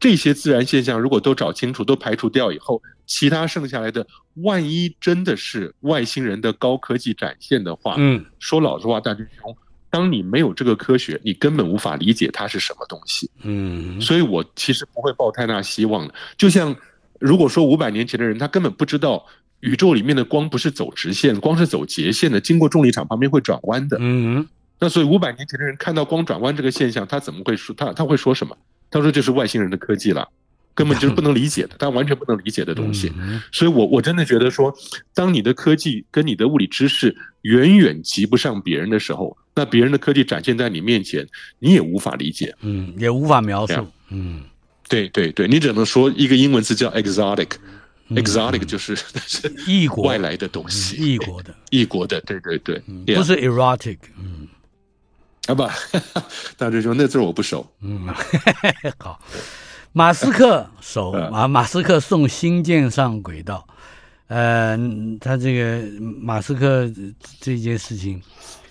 [0.00, 4.04] 这些自然现象如果都找清楚、都排除掉以后，其他剩下来的，
[4.42, 9.56] 万一真的是外星人的高科技展现的话，嗯，说老实话，大军兄，
[9.90, 13.28] 当你没有这个科学，你根本无法理解它是什么东西。
[13.42, 16.14] 嗯，所以我其实不会抱太大希望的。
[16.38, 16.74] 就像
[17.18, 19.26] 如果说五百年前的人，他根本不知道
[19.60, 23.96] 宇宙里面的光不是走直线，光是走截线的，经过重力场旁边会转弯的。
[24.00, 24.46] 嗯，
[24.78, 28.56] 那所以五百年前的人看到光转弯这个现象，他怎么会说他他会说什么？
[28.90, 30.28] 他说这是外星人的科技了。
[30.72, 33.12] 根本就是不能理解的，他完全不能理解的东西。
[33.52, 34.72] 所以我我真的觉得说，
[35.12, 41.26] 当你的科技跟你的物理知识远远及不上别人的时候，那别人的科技展现在你面前，
[41.58, 44.42] 你也无法理解，嗯，也无法描述，嗯，
[44.88, 48.96] 对对对，你只能说一个英文词叫 exotic，exotic 就是
[49.66, 52.82] 异国外来的东西，异国的，异国的，对对对，
[53.14, 54.48] 不是 erotic，嗯，
[55.46, 55.68] 啊不，
[56.56, 58.08] 大师兄那字我不熟，嗯，
[58.96, 59.20] 好。
[59.92, 63.66] 马斯克手 啊，马斯克送星舰上轨道，
[64.28, 64.78] 呃，
[65.20, 66.90] 他这个马斯克
[67.40, 68.22] 这件事情，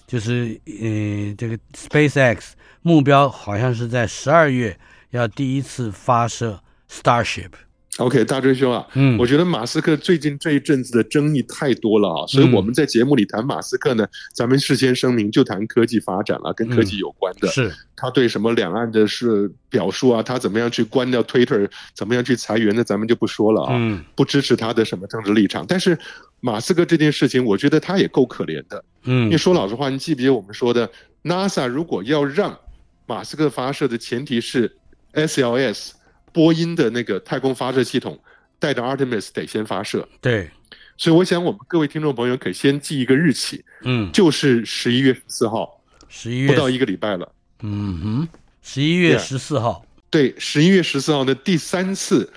[0.09, 4.75] 就是呃，这个 SpaceX 目标好像是在十二月
[5.11, 6.59] 要第一次发射
[6.91, 7.51] Starship。
[7.97, 17.71] OK，大追兄啊，嗯，我觉得马斯克最近这一阵子的争议太多了啊，所以我们在节目里谈马斯克呢，嗯、咱们事先声明就谈科技发展了，跟科技有关的，嗯、是。
[17.97, 25.65] 他对什么两岸的是表述啊，他怎么样去关掉 Twitter，怎么样去裁员的，咱们就不说了啊，嗯，不支持他的什么政治立场。
[25.67, 25.99] 但是
[26.39, 30.89] 马斯克这件事情，我觉得他也够可怜的，嗯，因为说老实话，你记不记得我们说的
[31.23, 32.57] ，NASA 如果要让
[33.05, 34.75] 马斯克发射的前提是
[35.13, 35.91] SLS。
[36.31, 38.17] 波音的那个太空发射系统
[38.59, 40.47] 带着 Artemis 得先发射，对，
[40.95, 48.27] 所以我想我们各位听众朋友可以先记一个日期，嗯，就是十一月十四号，十一月不到一个礼拜了，嗯哼，
[48.61, 52.31] 十一月十四号，对，十一月十四号的第三次，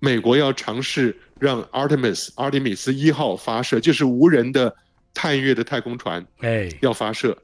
[0.00, 4.74] 美国要尝试让 Artemis Artemis 一号发射，就是无人的
[5.14, 7.36] 探月的太空船，哎，要发射。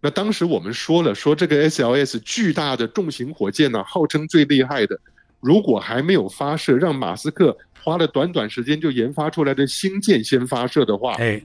[0.00, 4.98] 那当时我们说了，说这个 SLS 巨大的重型火箭呢、啊，号称最厉害的。
[5.40, 11.40] 如果还没有发射，让马斯克花了短短时间就研发出来的星舰先发射的话，哎，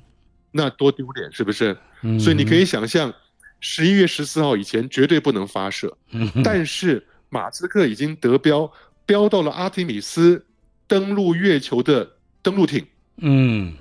[0.52, 1.78] 那多丢脸，是不是？
[2.02, 3.13] 嗯，所以你可以想象，
[3.60, 5.95] 十一月十四号以前绝对不能发射。
[6.12, 8.71] 嗯， 但是马斯克已经得标，
[9.06, 10.43] 标到了阿提米斯
[10.88, 12.10] 登陆月球的
[12.41, 12.86] 登陆艇。
[13.17, 13.76] 嗯，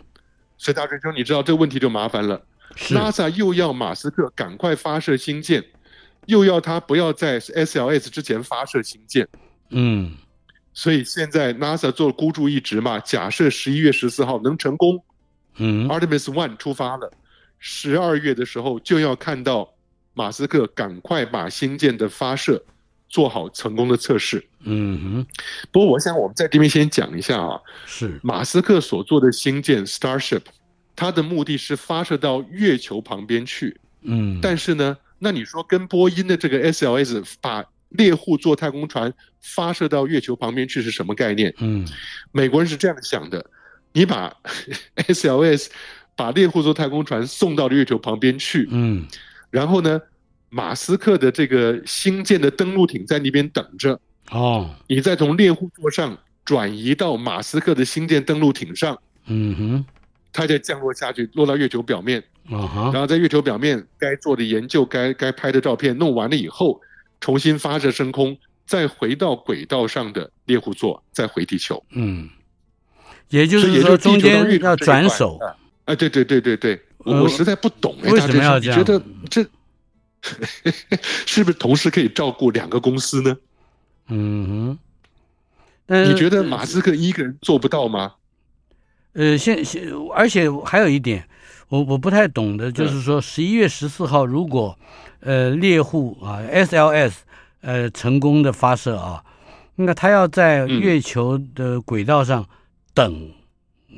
[0.58, 2.40] 所以大师兄，你知道这个问题就麻烦了。
[2.88, 5.64] NASA 又要马斯克赶快发射星舰，
[6.26, 9.26] 又要他不要在 SLS 之前发射星舰。
[9.70, 10.14] 嗯，
[10.72, 15.02] 所以现在 NASA 做孤注一掷嘛，假设十一月十四号能成功，
[15.56, 17.10] 嗯，Artemis One 出发了，
[17.58, 19.72] 十二月的时候就要看到
[20.14, 22.62] 马斯克赶快把星舰的发射
[23.08, 24.44] 做好成功的测试。
[24.68, 25.26] 嗯哼，
[25.70, 30.42] 不过我想我们在这边先讲一下啊，是马斯克所做的星舰 Starship，
[30.94, 33.78] 它的目的是发射到月球旁边去。
[34.02, 41.54] 嗯，但是呢，那你说跟波音的这个 SLS 把猎户座太空船发射到月球旁边去是什么概念？
[41.58, 41.86] 嗯，
[42.32, 43.44] 美国人是这样想的：
[43.92, 44.34] 你把
[44.96, 45.68] SLS
[46.16, 49.06] 把猎户座太空船送到了月球旁边去，嗯，
[49.50, 50.00] 然后呢，
[50.48, 53.98] 马斯克的这个新建的登陆艇在那边等着，
[54.30, 59.84] 哦，你再从猎户座上转移到马斯克的新建登陆艇上，嗯哼，
[60.32, 66.80] 它再降落下去，落到月球表面，啊哈，然后在月球表面该做的研究、该该拍的照片弄完了以后。
[67.18, 71.82] 重新发射升空，再回到轨道上的猎户座，再回地球。
[71.92, 72.28] 嗯，
[73.30, 75.38] 也就是说中间要转手。
[75.86, 78.78] 哎，对对对对对，我我实在不懂，为什么要这样？
[78.78, 79.42] 觉得这
[81.26, 83.36] 是不是同时可以照顾两个公司呢？
[84.08, 84.78] 嗯哼，
[85.86, 88.14] 但你觉得马斯克一个人做不到吗？
[89.12, 91.28] 呃，现现，而且还有一点，
[91.68, 94.78] 我我不太懂的，就是说十一月十四号如果。
[95.20, 97.14] 呃，猎户啊，SLS，
[97.62, 99.24] 呃，成功的发射啊，
[99.74, 102.46] 那他要在月球的轨道上
[102.94, 103.32] 等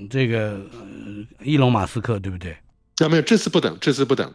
[0.09, 2.57] 这个、呃、伊隆马斯克，对不对？
[2.99, 4.33] 那没有，这次不等，这次不等，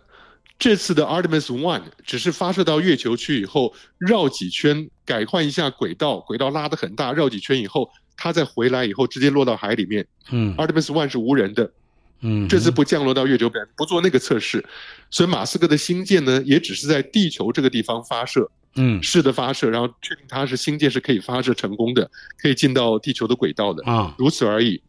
[0.60, 10.06] 这次的 Artemis One 只是发射到月球去以后绕几圈，改换一下轨道，轨道拉得很大，绕几圈以后，它再回来以后直接落到海里面。
[10.32, 11.72] 嗯，Artemis One 是无人的。
[12.26, 14.64] 嗯，这次不降落到月球表面，不做那个测试，
[15.10, 22.10] 所以马斯克的星舰呢，也只是在地球这个地方发射，嗯，试的发射，然后确定它是星舰是可以发射成功的，
[22.42, 24.82] 可以进到地球的轨道的啊，如此而已。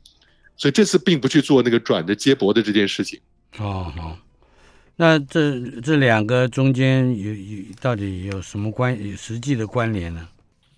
[0.56, 3.18] 所以这次并不去做那个转的接驳的这件事情。
[3.58, 4.16] 哦，好，
[4.96, 10.28] 那这这两个中间有有到底有什么关有实际的关联呢？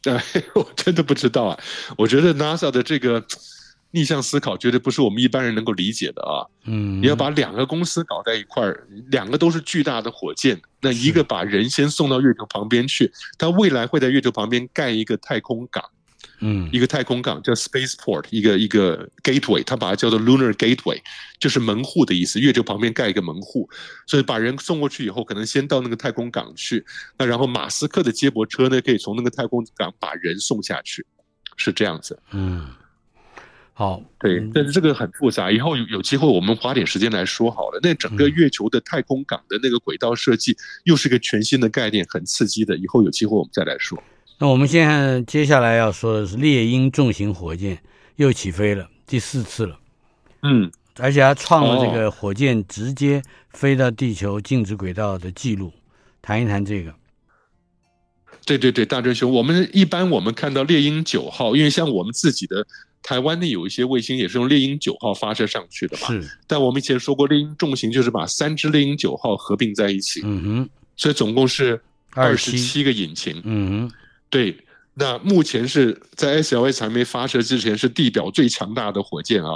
[0.05, 0.22] 哎，
[0.55, 1.59] 我真的不知道啊。
[1.98, 3.24] 我觉得 NASA 的这个。
[3.92, 6.44] 逆向思考绝对不是我们一般人能够理解的啊。
[6.64, 15.83] 嗯，你要把两个公司搞在一块儿，两个都是巨大的火箭，那一个把人先送到月球旁边去，它未来会在月球旁边盖一个太空港。
[16.40, 21.01] 嗯，一个太空港叫 spaceport，一个一个 gateway，他把它叫做 lunar gateway，
[21.38, 22.38] 就是门户的意思。
[22.38, 23.68] 月球旁边盖一个门户，
[24.07, 26.85] 所以把人送过去以后，可能先到那个太空港去，
[27.18, 31.07] 那然后马斯克的接驳车呢，可以从那个太空港把人送下去，
[31.57, 32.18] 是这样子。
[32.33, 32.68] 嗯，
[33.72, 37.81] 好，对，但是这个很复杂，以后有有机会我们花点时间来说好了。
[37.83, 42.77] 那整个月球的太空港的那个轨道设计，又是一个全新的概念，很刺激的。
[42.77, 44.03] 以后有机会我们再来说。
[44.38, 47.83] 那我们现在接下来要说的是猎鹰重型火箭
[48.16, 49.79] 又起飞了，第四次了。
[50.42, 55.72] 嗯，而且还创了这个火箭直接飞到地球静止轨道的记录。
[56.20, 56.94] 谈一谈这个。
[58.44, 62.64] 对对对，大真兄，我们一般我们看到猎鹰九号，因为像我们自己的
[63.03, 66.09] 台湾的有一些卫星也是用猎鹰九号发射上去的嘛。
[66.09, 66.38] 是。
[66.46, 70.20] 但我们以前说过，猎鹰重型就是把三支猎鹰九号合并在一起。
[70.25, 70.70] 嗯哼。
[70.94, 73.40] 所以总共是二十七个引擎。
[73.44, 73.92] 嗯哼。
[74.28, 74.56] 对，
[74.94, 79.50] 那目前是在 SLS 还没发射之前，是地表最强大的火箭啊。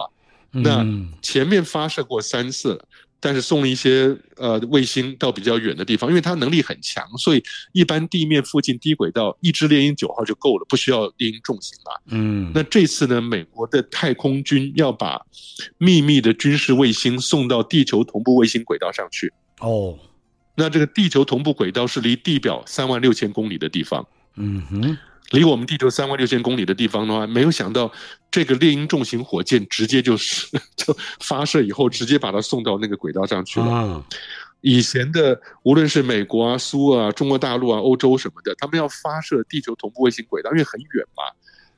[0.52, 0.84] 那
[1.22, 2.80] 前面发射过三次，
[3.20, 12.02] 但是送了一些呃卫星到比较远的地方，因为它能力很强，所以一般地面附近低轨道一支猎鹰九号就够了，不需要猎鹰重型了。
[12.06, 15.20] 嗯，那这次呢，美国的太空军要把
[15.78, 19.32] 秘密的军事卫星送到地球同步卫星轨道上去。
[19.60, 19.96] 哦，
[20.56, 24.04] 那这个地球同步轨道是离地表三万六千公里的地方。
[24.36, 24.98] 嗯哼，
[25.30, 27.92] 离我们地球三万六千公里的地方的话，没有想到
[28.30, 33.66] 这个猎鹰重型火箭直接就是 就发射以后，直接把它送到那个轨道上去了。
[33.66, 34.04] 啊，
[34.60, 41.22] 以前的无论是美国啊、苏啊、中国大陆啊、欧洲什么的，他们要发射地球同步卫星轨道，因为很远嘛。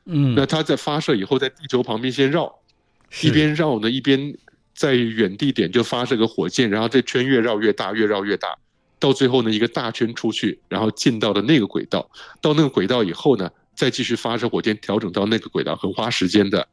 [0.05, 2.53] 嗯，那它在发射以后，在地球旁边先绕，
[3.23, 4.37] 一边绕呢，一边
[4.75, 8.57] 在远地点就发射个火箭，然后这圈越绕越大，越绕越大。
[9.03, 12.09] 到最后呢，一个大圈出去，然后进到了那个轨道。
[12.41, 16.65] 到那个轨道以后呢，再继续发射火箭，调整到那个轨道，很花时间的。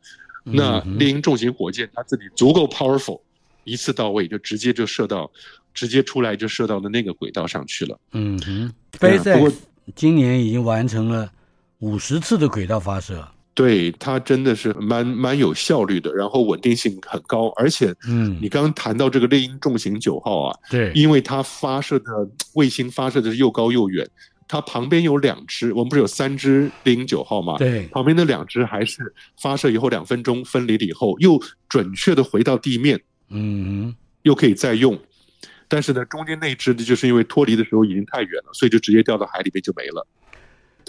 [0.44, 3.20] 那猎鹰重型火箭它自己足够 powerful，
[3.64, 5.32] 一次到位就直接就射到，
[5.74, 8.00] 直接出来就射到了那个轨道上去了。
[8.12, 9.56] 嗯哼，SpaceX
[9.96, 11.32] 今年已经完成了
[11.80, 13.28] 五十次的轨道发射。
[13.60, 22.06] 对，它真的是蛮蛮有效率的，然后稳定性很高，而且，嗯，你刚刚谈到这个猎鹰重型九号啊，对，因为它发射的
[22.54, 24.10] 卫星发射的是又高又远，
[24.48, 27.58] 它旁边有两只，我们不是有三只猎鹰九号吗？
[27.58, 32.98] 对，旁边的两只还是发射以后两分钟分离了以后，又准确的回到地面，
[33.30, 34.98] 嗯，又可以再用，
[35.68, 40.08] 但是呢，中间那只呢就是因为脱离的时候已经太远了，所以就直接掉到海里面就没了。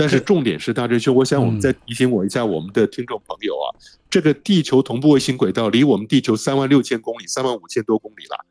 [0.01, 3.69] 但是重点是，大真兄，我想我们再提醒我一下我们的听众朋友啊，
[4.09, 8.47] 这个地球同步卫星轨道离我们地球三万六千公里，三万五千多公里了。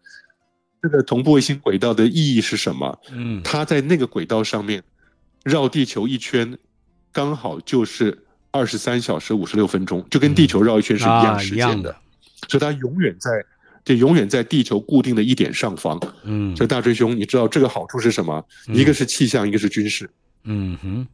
[0.82, 3.00] 这个同步卫星轨道的意义是什么？
[3.12, 4.84] 嗯，它在那个轨道上面
[5.44, 6.58] 绕地球一圈，
[7.12, 8.18] 刚好就是
[8.52, 11.96] 二十三小时五十六分钟，就跟地球绕一圈是一样时间的。
[12.48, 13.32] 所以它永远在，
[13.84, 16.00] 就永远在地球固定的一点上方。
[16.24, 18.46] 嗯，所以大真兄，你知道这个好处是什么？
[18.68, 20.10] 一个是气象，一个是军事。
[20.44, 21.08] 嗯哼。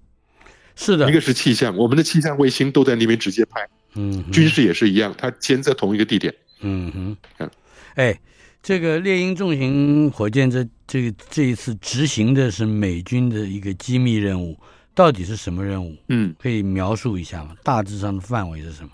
[0.76, 3.68] 是的，一个是气象，我们的气象卫星都在那边直接拍。
[3.96, 6.34] 嗯，军事也是一样，它监测同一个地点。
[6.60, 7.50] 嗯哼，嗯，
[7.96, 8.20] 哎，
[8.62, 14.58] 这个猎鹰重型火箭这这个这一次执行的是美军的一个机密任务，
[14.94, 15.96] 到底是什么任务？
[16.10, 17.56] 嗯，可以描述一下吗？
[17.64, 18.90] 大致上的范围是什么？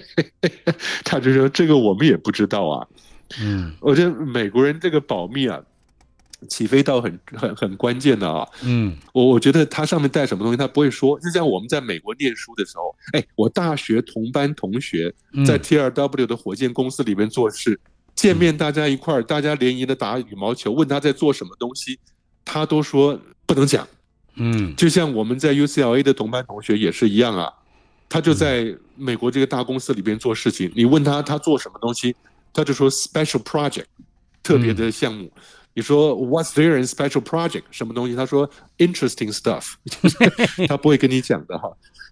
[1.04, 2.86] 他就说这个我们也不知道啊。
[3.40, 5.60] 嗯，我觉得美国人这个保密啊。
[6.48, 11.18] 起飞到很 很很关键的啊，嗯，我我觉得它上面带什么东西，他不会说。
[11.20, 15.12] 就像我们在美国念书的时候，哎，我大学同班同学
[15.46, 21.98] 在 TRW 的火箭公司里面做事，嗯、见面大家一块儿，大家联谊的打羽毛球，问他在做什么东西，
[22.44, 23.86] 他都说不能讲。
[24.36, 27.52] 嗯，就像我们在 UCLA 的同班同学也是一样啊，
[28.08, 32.14] 他就在美国这个大公司里边做事情，你问他他做什么东西，
[32.52, 33.84] 他就说 special project，
[34.42, 35.24] 特别的项目。
[35.24, 35.40] 嗯
[35.74, 37.64] 你说 What's there in special project？
[37.70, 38.14] 什么东西？
[38.14, 39.74] 他说 Interesting stuff，
[40.68, 41.68] 他不会跟你讲的哈。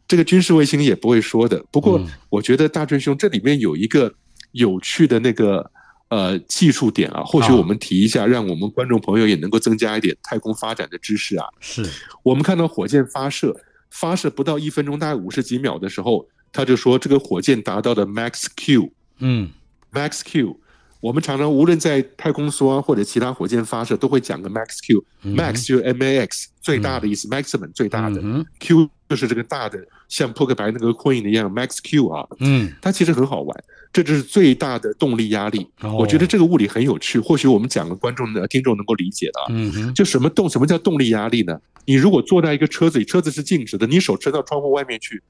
[0.08, 1.64] 这个军事卫星也不会说的。
[1.70, 4.12] 不过我觉得大春兄这里面有一个
[4.50, 5.70] 有趣的那个
[6.08, 11.46] 呃技术点啊，或许我们提一下，让我们观众朋友也能够增加一点太空发展的知识啊。
[11.60, 11.88] 是
[12.22, 13.56] 我们看到火箭发射，
[13.90, 18.90] 发射不到一分钟，大概五十几秒的时候，他就说这个火箭达到的 Max Q，
[19.20, 19.50] 嗯
[19.92, 20.58] ，Max Q。
[21.02, 28.22] 我们常常无论在太空梭啊或者其他火箭发射，都会讲个 max q，max 就是 m a x 最大的意思，maximum 最大的
[28.60, 35.66] ，q 就是这个大的，像扑克牌那个 queen 一样，max q 啊，嗯，它其实很好玩，这就是最大的动力压力。
[35.98, 41.60] 我觉得这个物理很有趣，或许我们讲的观众的、听众能够理解的啊，嗯，就什么动，什么叫动力压力呢？
[41.84, 45.20] 你如果坐在一个车子里，车子是静止的，你手伸到窗户外面去，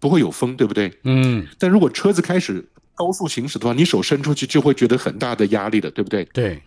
[0.00, 0.92] 不会有风，对不对？
[1.04, 6.24] 嗯，但如果车子开始高速行驶的话，你手伸出去就会觉得很大的压力的，对不对？
[6.32, 6.62] 对。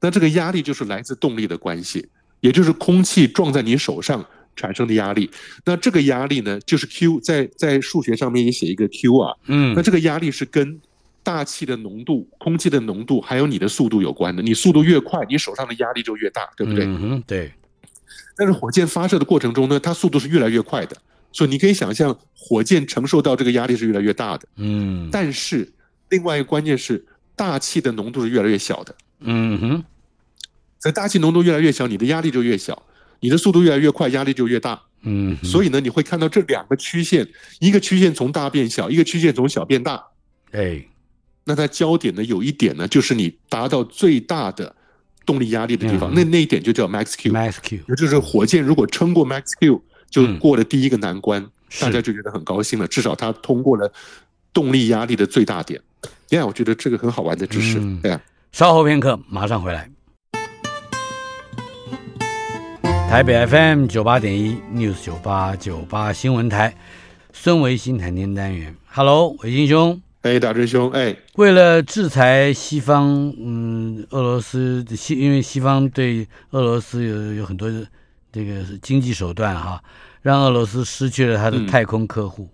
[0.00, 2.06] 那这个压力就是来自动力的关系，
[2.40, 5.30] 也就是空气撞在你手上产生的压力。
[5.64, 9.34] 那这个压力呢，就是 Q，在在数学上面也写一个 Q 啊。
[9.46, 9.74] 嗯。
[9.74, 10.80] 那这个压力是跟
[11.22, 14.42] 大气的浓度、空气的浓度还有你的速度有关的。
[14.42, 16.84] 你速度越快，你手上的压力就越大，对不对？
[16.86, 17.52] 嗯，对。
[18.36, 20.96] 但是火箭发射的过程中呢，它速度是越来越快的。
[21.30, 24.48] 所以你可以想象，火箭承受到这个压力是越来越大的。
[24.56, 25.70] 嗯，但是
[26.08, 27.04] 另外一个关键是，
[27.36, 28.94] 大气的浓度是越来越小的。
[29.20, 29.84] 嗯哼，
[30.78, 32.82] 在大气浓度越来越小，你的压力就越小，
[33.20, 34.80] 你的速度越来越快，压力就越大。
[35.02, 37.28] 嗯，所以呢，你会看到这两个曲线，
[37.60, 40.02] 一个曲线从大变小，一个曲线从小变大。
[40.52, 40.82] 哎，
[41.44, 44.74] 那它焦点呢，有一点呢，就是你达到最大的
[45.26, 47.32] 动力压力的地方，那那一点就叫 max q。
[47.32, 49.80] max q，也就是火箭如果撑过 max q。
[50.10, 51.50] 就过了第一个难关，嗯、
[51.80, 52.86] 大家就觉得很高兴了。
[52.86, 53.92] 至少他通过了
[54.52, 55.80] 动力压力的最大点。
[56.30, 57.78] 呀，我觉得这个很好玩的知识。
[57.78, 58.20] 嗯、对啊，
[58.52, 59.90] 稍后片刻，马上回来。
[63.08, 66.76] 台北 FM 九八点一 News 九八九八新闻台，
[67.32, 68.74] 孙维新谈天单元。
[68.86, 70.00] Hello，维新兄。
[70.22, 70.90] 哎，大志兄。
[70.90, 77.70] 哎，为了制裁西方，嗯，俄罗斯的西，因为西方对俄罗斯有有很多。
[78.30, 79.82] 这个是经济手段哈，
[80.20, 82.48] 让俄罗斯失去了他的太空客户。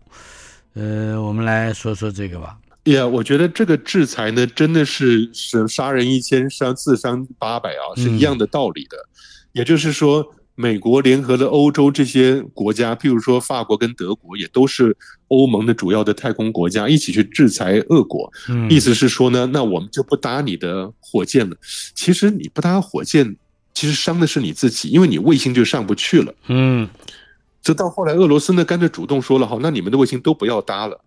[0.75, 2.57] 嗯、呃，我们来说说这个吧。
[2.85, 8.97] 呀，yeah, 我觉得这个制裁呢，真的是是杀人一千，伤自伤八百啊，是一样的道理的。
[8.97, 9.11] 嗯、
[9.53, 14.97] 也就是说，美国联合了欧洲这些国家，譬如说法国跟德国，也都是
[15.29, 18.33] 欧盟的主要的太空国家，一起去制裁俄国。
[18.49, 21.57] 嗯、意思是说呢，那我们就不搭你的火箭了。
[21.95, 23.37] 其实你不搭火箭。
[23.75, 26.33] 其实伤的是你自己，因为你卫星就上不去了。
[26.47, 26.89] 嗯，
[27.61, 31.01] 这到后来俄罗斯呢，干脆主动说了，好，那你们的卫星都不要搭了。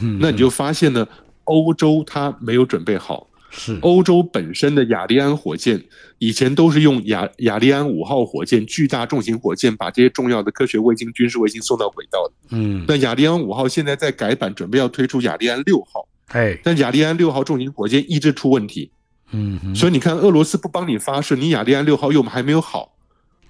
[0.00, 1.06] 嗯，那你就发现呢，
[1.44, 3.26] 欧洲它没有准备好。
[3.52, 5.82] 是，欧洲本身的雅利安火箭
[6.18, 12.56] 以前都是用雅雅利安五号火箭，巨大重型火箭，把这些重要的科学卫星、军事卫星送到轨道的。
[12.56, 16.06] 嗯，那雅利安五号现在在改版，准备要推出雅利安六号。
[16.28, 18.90] 哎，但雅利安六号重型火箭一直出问题。
[19.32, 22.92] 嗯，所以你看，俄罗斯不帮你发射，你雅利安六号又还没有好，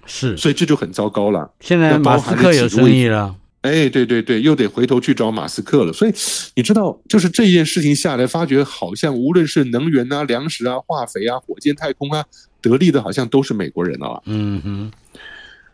[0.05, 1.51] 是，所以这就很糟糕了。
[1.59, 5.93] 现在马斯克有生意了，哎，对对对，又得回头去找马斯克了。
[5.93, 6.13] 所以
[6.55, 12.23] 你知道，就是这件事情下来，发觉好像无论是能源啊、粮食啊、化肥啊、火箭、太空啊，
[12.61, 14.21] 得利的好像都是美国人啊。
[14.25, 14.91] 嗯哼，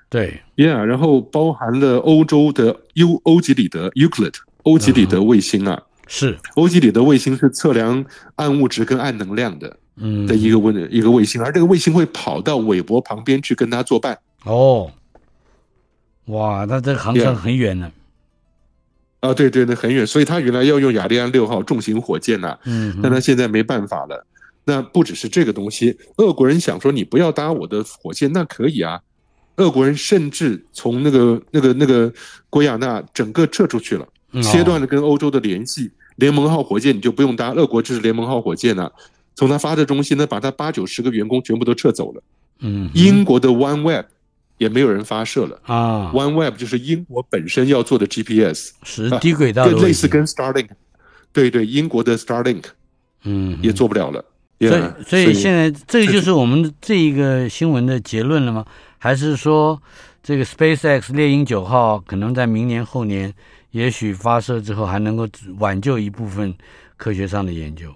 [0.10, 4.34] 对，Yeah，然后包含了欧洲的 U 欧几里得 Euclid
[4.64, 6.38] 欧几里得卫星啊，是。
[6.56, 8.06] 欧几里得卫星是测量
[8.36, 9.78] 暗物质跟暗能量的。
[9.98, 14.18] 嗯，的一个卫一个卫星，而这个卫星会跑到韦伯旁边去跟他作伴。
[14.46, 14.92] 哦，
[16.26, 17.92] 哇，那这个航程很远呢。
[19.20, 24.26] 啊，对对，那很远，所以他原来要用亚利安六号重型火箭呐、啊，嗯，但他现在没办法了。
[24.64, 29.02] 那不只是这个东西，俄国人想说你不要搭我的火箭，那可以啊。
[29.56, 32.14] 俄国人甚至从那个那个那个
[32.52, 34.08] 圭亚那整个撤出去了，
[34.44, 35.90] 切断了跟欧洲的联系。
[36.18, 38.92] 联盟号火箭你就不用搭，俄国就是联盟号火箭呐、啊。
[39.38, 42.24] 从他发射中心呢，把他八九十个员工全部都撤走了。
[42.60, 44.04] 嗯，英国的 OneWeb
[44.58, 46.12] 也没有人发射了啊。
[46.12, 50.70] OneWeb 就是英国本身要做的 GPS，是低轨道的，类似跟 Starlink。
[51.32, 52.64] 对对，英国的 Starlink，
[53.26, 54.26] 嗯，也做不了了。
[54.60, 58.66] 所以，所以现在这个就是我们这一个新闻的结论了吗？
[58.98, 59.80] 还是说，
[60.24, 63.32] 这个 SpaceX 猎鹰九号可能在明年后年，
[63.70, 65.28] 也许发射之后还能够
[65.60, 66.52] 挽救一部分
[66.96, 67.94] 科学上的研究？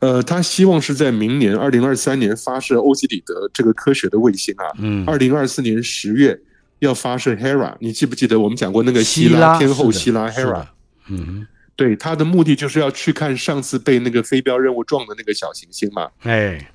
[0.00, 4.64] 呃，他希望是在明年二零二三年发射欧几里得这个科学的卫星啊。
[4.78, 5.04] 嗯。
[5.06, 6.38] 二零二四年十月
[6.78, 10.64] 要发射 Hera，你记不记得我们讲过那个希拉天后希拉 Hera？
[11.08, 16.08] 嗯，对，他的目的就是要去看上次被那个飞镖任务撞的那个小行星嘛。
[16.20, 16.70] 哎。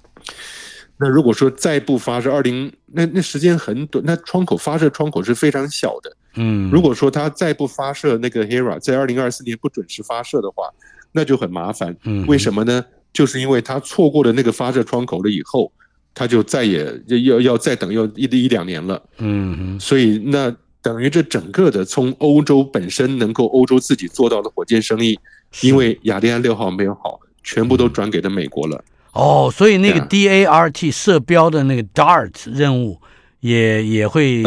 [0.97, 6.17] 那如果说再不发射，二零那那时间很短，那窗口发射窗口是非常小的。
[6.35, 6.69] 嗯。
[6.71, 10.69] 如果说他再不发射那个 Hera，在二零二四年不准时发射的话。
[11.13, 12.83] 那就很麻烦，嗯为什么呢？
[13.13, 15.71] 就是因为他错过了那个发射窗口了以后，
[16.13, 16.91] 他就再也
[17.25, 19.01] 要要再等要一一两年了。
[19.19, 25.17] 嗯，所以那等于这整个的从欧洲本身能够欧洲自己做到的火箭生意，
[25.61, 28.83] 因为亚利安六号没有好，全部都转给了美国了。
[29.11, 32.99] 哦，所以那个 DART 射标的那个 DART 任务
[33.41, 34.41] 也也会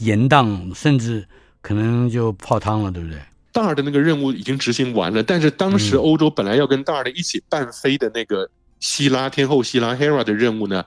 [0.00, 1.26] 延宕，嗯、甚至
[1.62, 3.18] 可能就泡汤了，对不对
[3.52, 8.48] ？DART 的那个任务已经执行完了，但是当时欧洲本来要跟 DART 一起伴飞的那个
[8.78, 10.84] 希拉天后希拉 Hera 的任务呢，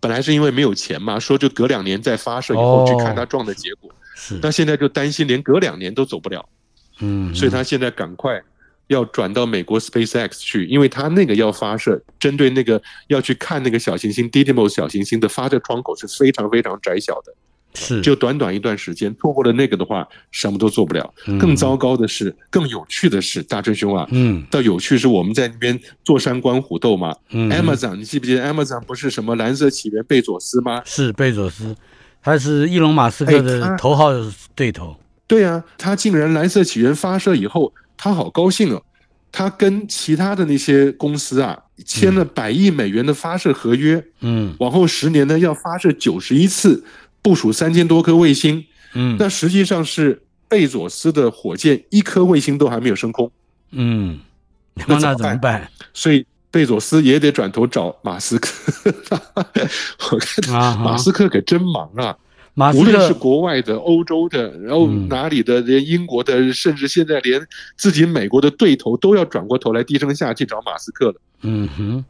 [0.00, 3.90] 本来是因为没有钱嘛，说就隔两年再发射以后去看它撞的结果。
[4.42, 6.48] 那现在就担心连隔两年都走不了，
[7.00, 8.42] 嗯，所以他现在赶快。
[8.88, 17.32] 要转到美国 SpaceX 去，因为他那个要发射，针对那个要去看那个小行星 Didymos 小行星的发射窗口是非常非常窄小的，
[17.74, 21.12] 是就短短一段时间错过了那个的话，什么都做不了。
[21.26, 27.14] 嗯、更糟糕的是，更有趣的是，大春兄啊，嗯，倒有趣是我们在那边坐山观虎斗嘛。
[27.30, 30.82] 嗯，Amazon，你记不记得 Amazon 不是什么蓝色起源贝佐斯吗？
[30.84, 31.76] 是贝佐斯，
[32.22, 34.10] 他是伊隆马斯克的头号
[34.54, 34.96] 对头。
[34.98, 37.72] 哎、对啊，他竟然蓝色起源发射以后。
[37.96, 38.82] 他好高兴哦，
[39.30, 41.56] 他跟其他的那些公司啊
[41.86, 46.84] 签了百亿美元的发射合约，嗯，往后十年呢要发射九十一次，
[47.24, 48.62] 部署三千多颗卫星，
[48.92, 53.30] 嗯，那实际上是贝佐斯的火箭一颗卫星都还没有升空，
[53.70, 54.20] 嗯，
[54.86, 55.66] 那怎么办？
[55.94, 58.50] 所以贝佐斯也得转头找马斯克，
[60.12, 62.14] 我看马斯克可真忙啊。
[62.56, 67.44] 马斯克无论是国外的、欧洲的，然后哪里的，连英国的，嗯、甚至现在连
[67.76, 71.14] 自己美国的对头都要转过头来低声下气找马斯克了。
[71.40, 72.04] 嗯哼，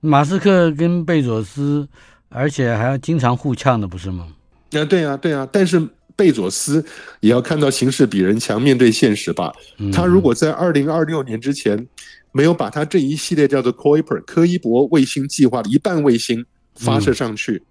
[0.00, 1.86] 马斯克跟贝佐斯，
[2.30, 4.26] 而且还要经常互呛的，不是吗？
[4.72, 5.46] 啊，对啊，对啊。
[5.52, 6.82] 但是贝佐斯
[7.20, 9.52] 也要看到形势比人强，面对现实吧。
[9.76, 11.86] 嗯、他如果在二零二六年之前
[12.32, 17.52] 没有把他这一系列叫做 Kuiper 科伊伯卫星计划的一半卫星发射上去。
[17.52, 17.66] 嗯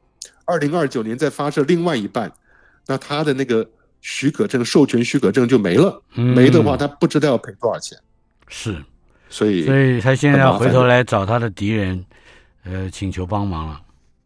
[0.50, 2.32] 二零二九年再发射另外一半，
[2.88, 3.64] 那他的那个
[4.02, 6.02] 许可证、授权许可证就没了。
[6.16, 7.96] 嗯、没的话，他不知道要赔多少钱。
[8.48, 8.76] 是，
[9.30, 12.04] 所以，所以他现在要回头来找他的敌人，
[12.64, 13.80] 呃，请求帮忙了。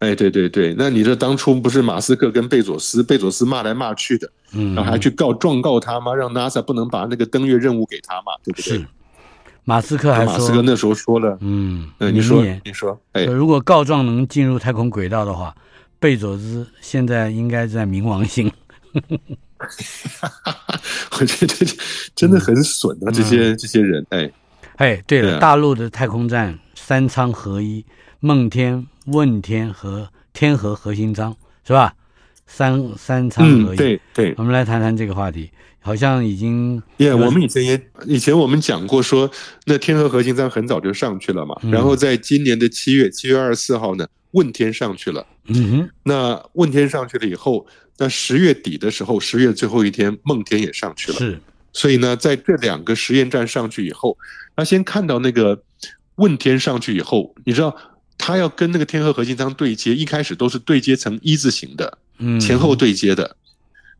[0.04, 6.14] 哎，对对对，那你这当初不是马斯克跟贝佐斯，贝佐斯骂来骂去的，嗯，然后还去告状告他吗？
[6.14, 8.78] 让 NASA 不能把那个登月任务给他嘛，对不对？
[8.78, 8.86] 是。
[9.64, 15.56] 马斯克还说，马斯克那时候说了，嗯，你说，你说，哎，如果告状能进入太空轨道的话。
[16.00, 18.52] 贝佐斯现在应该在冥王星，
[21.18, 21.66] 我觉得
[22.14, 23.08] 真的很损啊！
[23.08, 24.30] 嗯、这些这些人，哎
[24.76, 27.86] 哎，对了，对啊、大陆的太空站三舱合一，
[28.24, 31.36] 梦天、问天和天河核心舱
[31.68, 31.94] 是吧？
[32.48, 34.34] 三三舱合一，嗯、对对。
[34.38, 35.52] 我们来谈谈这个话题，
[35.82, 39.30] 好像已经，耶，我们以前也以前我们讲过说，
[39.66, 44.08] 那天河核心舱很早就上去了嘛，嗯、然后在今年的七月七月二十四号呢。
[44.32, 47.68] 问天上去了，嗯哼，那问天上去了以后，
[48.00, 51.40] 那十月底的时候，十月最后一天，梦天也上去了，是，
[51.72, 54.18] 所以呢，在这两个实验站上去以后，
[54.56, 55.62] 那先看到那个
[56.16, 57.78] 问天上去以后，你知道，
[58.26, 63.36] 他要跟那个天河核心舱对接，一开始都是对接成一字形的，嗯，前后对接的，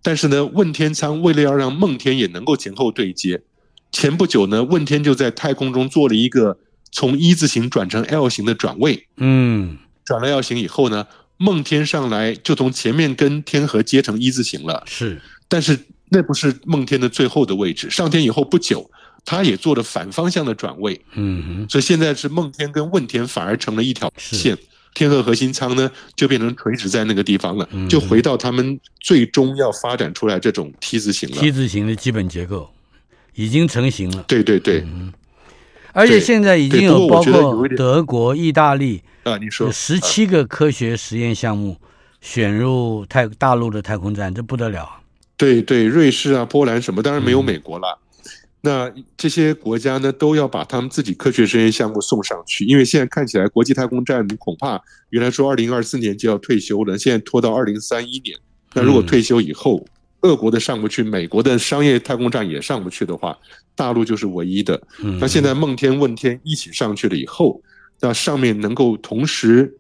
[0.02, 3.42] 但是呢，问天舱为了要让梦天也能够前后对接，
[3.92, 6.58] 前不久呢，问天就在太空中做了一个
[6.90, 9.78] 从一字形转成 L 型的转位，嗯。
[10.06, 11.06] 转了 L 型以后呢，
[11.36, 14.84] 梦天上来就从前面跟天河接成一字形了。
[14.86, 17.90] 是，但是那不是梦天的最后的位置。
[17.90, 18.90] 上天以后不久，
[19.26, 21.00] 他也做了反方向的转位。
[21.14, 24.58] 嗯，所以现在是梦天跟问天反而成了一条线。
[24.94, 31.38] 天河核心舱呢就变成垂直在那个地方了，嗯、就回到他们最终要发展出来这种 T 字形了。
[31.38, 32.70] T 字形的基本结构
[33.34, 34.24] 已经成型了。
[34.28, 34.82] 对对对。
[34.82, 35.12] 嗯
[35.96, 41.78] 而且现在已经有包括德国、意大利啊，你说十七个科学实验项目
[42.20, 44.90] 选入太大陆的太空站，这不得了。
[45.38, 48.00] 对对，瑞士啊、波兰什么，当然没有美国了。
[48.00, 48.02] 嗯、
[48.66, 58.36] 那这些国家呢，都要把他们自己科学实验项目送上去，因为现在看起来国际太空站恐怕原来说二零二四年就要退休了，现在拖到二零三一年。
[58.74, 59.90] 那如果退休以后，嗯
[60.24, 63.38] 俄国的上不去，美国的商业太空站也上不去的话，
[63.76, 64.82] 大陆就是唯一的。
[65.20, 67.62] 那现在梦天、问天一起上去了以后，
[68.00, 69.78] 那上面能够同时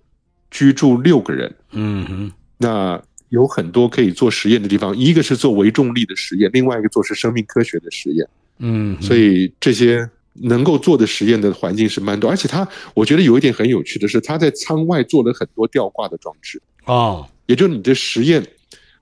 [0.51, 1.55] 居住六个人。
[1.71, 8.27] 嗯哼，那有很多可以做实验的地方，一个是做微重力的实验，另外一个做是生命科学的实验。
[8.59, 16.61] 嗯，所以这些能够做的实验的环境是蛮多，而且他我觉得有一点很有趣的是，他在舱外做了很多吊挂的装置。
[16.85, 18.45] 哦，也就是你的实验。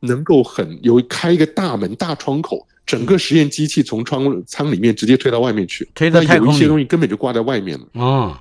[0.03, 5.87] 能够很有开一个大门、大窗口，整个实验机器从窗舱里面直接推到外面去。
[5.93, 6.47] 推到太空。
[6.47, 7.85] 有一些东西根本就挂在外面了。
[7.93, 8.35] 哦，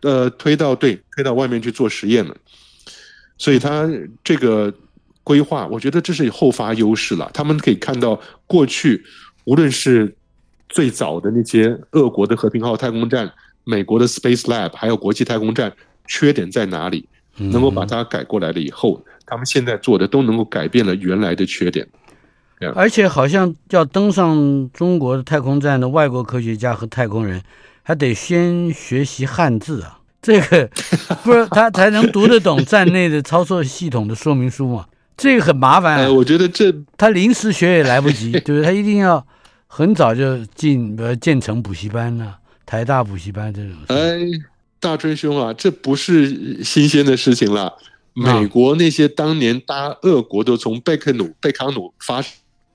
[0.00, 2.36] 呃，推到对，推到外面去做实验了。
[3.36, 3.88] 所以它
[4.24, 4.74] 这个
[5.22, 7.30] 规划，我觉得这是后发优势了。
[7.32, 9.00] 他们可以看到过去，
[9.44, 10.12] 无论是
[10.68, 13.30] 最早的那些俄国的和平号太空站、
[13.64, 15.72] 美国的 Space Lab，还有国际太空站，
[16.06, 21.86] 缺点在哪里，能够把它改过来了以后，他们现在做的都能够改变了原来的缺点。
[22.74, 27.40] 而且好像要登上中国的太空站的外国科学家和太空人，
[27.84, 30.68] 还得先学习汉字啊， 这个
[31.22, 34.86] 不是他才能读得懂站内的操作系统的说明书嘛？
[35.16, 36.00] 这个很麻烦啊。
[36.00, 38.62] 哎，我觉得这他临时学也来不及，对不对？
[38.62, 39.24] 他一定要
[39.68, 43.76] 很早就进呃建成补习班了、啊，台大补习班这种。
[43.86, 44.18] 哎，
[44.80, 47.72] 大春兄啊，这不是新鲜的事情了。
[48.14, 52.20] 美国那些当年搭俄国都从贝克努贝康努发。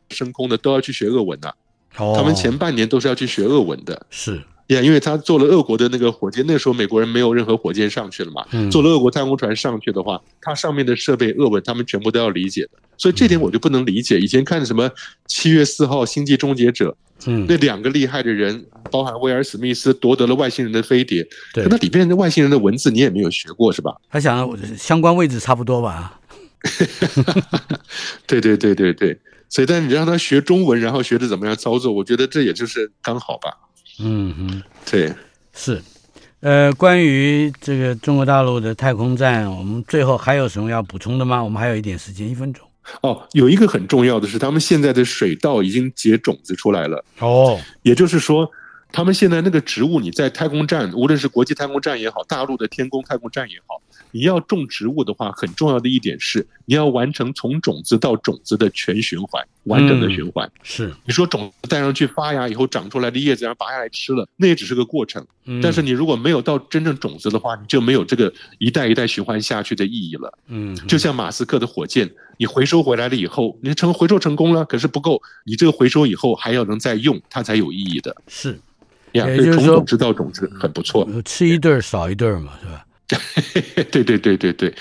[0.10, 1.48] 升空的都要去学俄文呐、
[1.96, 4.06] 啊，他们前半年都是要去学俄文的。
[4.12, 14.20] 是呀，因为他做了俄国的那个火箭，那时候美国人没有任何火箭上去了嘛，做了俄国太空船上去的话，它上面的设备俄文他们全部都要理解的，所以这点我就不能理解。
[14.20, 14.90] 以前看什么
[15.28, 16.96] 七月四号星际终结者，
[17.26, 23.94] 嗯，那两个厉害的人，包含威尔史密斯夺得了外星人的飞碟，对，那里边的外星人的文字你也没有学过是吧？
[24.10, 26.20] 他想相关位置差不多吧？
[28.26, 29.20] 对对对对对。
[29.50, 33.52] 所以，但你让他学中文，然后学着怎么样操作，我觉得这也就是刚好吧。
[34.00, 35.14] 嗯嗯，对，
[35.54, 35.82] 是。
[36.42, 41.44] 呃，关于这个中国大陆的太空站，我们最后还有什么要补充的吗？
[41.44, 42.68] 我们还有一点时间，一分钟。
[43.02, 47.04] 哦，有一个很重要的是，他们现在的水稻已经结种子出来了。
[47.20, 48.50] 哦，也就是说。
[48.96, 53.82] 他们现在那个植物，你在太空站，无论是国际太空站也好，大陆的天宫太空站也好，
[54.14, 60.48] 你要种植物的话，很重要的一点是，你要完成从种子到种子的全循环，完整的循环。
[60.48, 65.26] 嗯、是，你说种子带上去发芽以后长出来的叶子，然后拔下来吃了，那也只是个过程。
[65.46, 70.32] 嗯、但是你如果没有到真正种子的话，你就没有这个一代一代循环下去的意义了。
[70.48, 78.16] 嗯，就像马斯克的火箭，你回收回来了以后，你成回收成功了，可是不够，你这个回收以后还要能再用，它才有意义的。
[78.28, 78.60] 是。
[79.12, 82.84] 也就是说，种子到种子很不错，吃一顿少一顿嘛，是吧？
[83.92, 84.74] 对对对对对，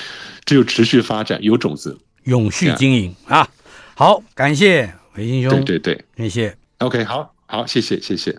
[0.45, 3.49] 只有持续发展，有种子，永续经营啊！
[3.95, 6.57] 好，感谢维新兄，对对对，谢谢。
[6.79, 8.39] OK，好好，谢谢谢谢。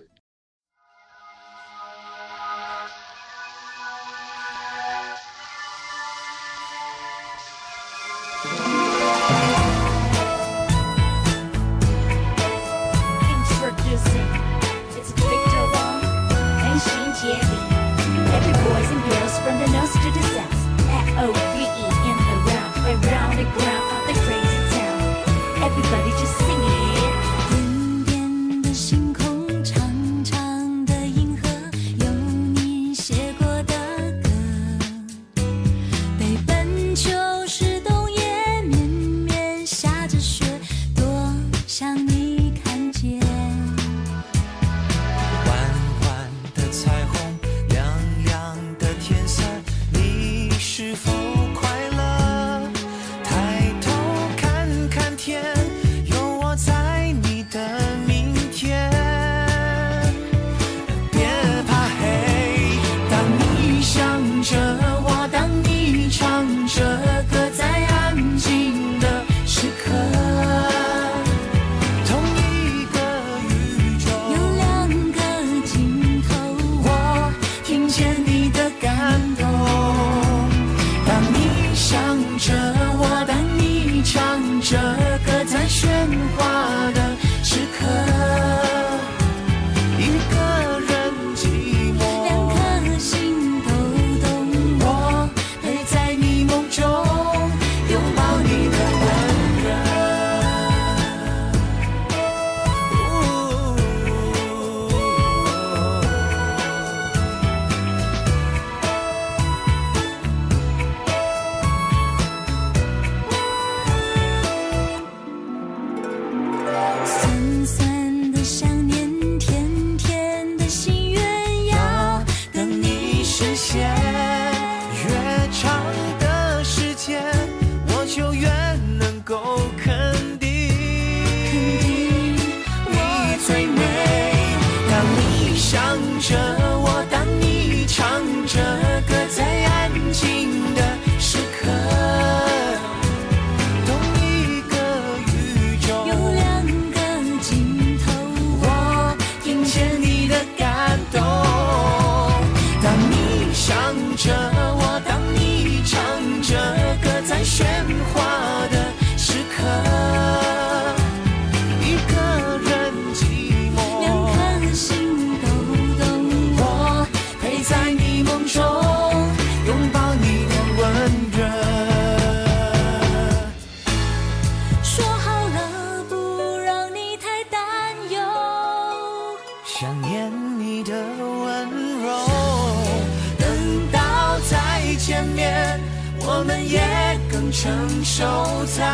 [188.15, 188.85] 守在，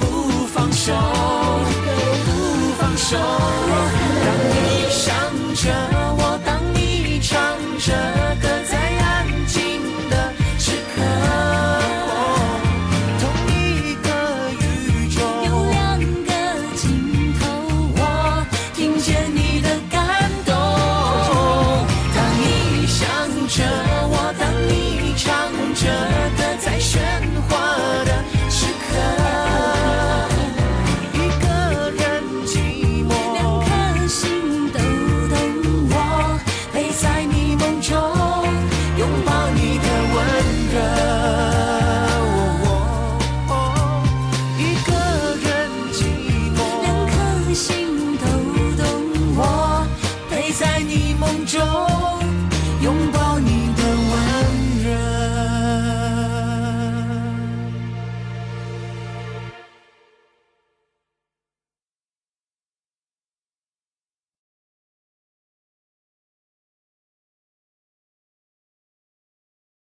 [0.00, 0.92] 不放手，
[2.26, 3.16] 不放手。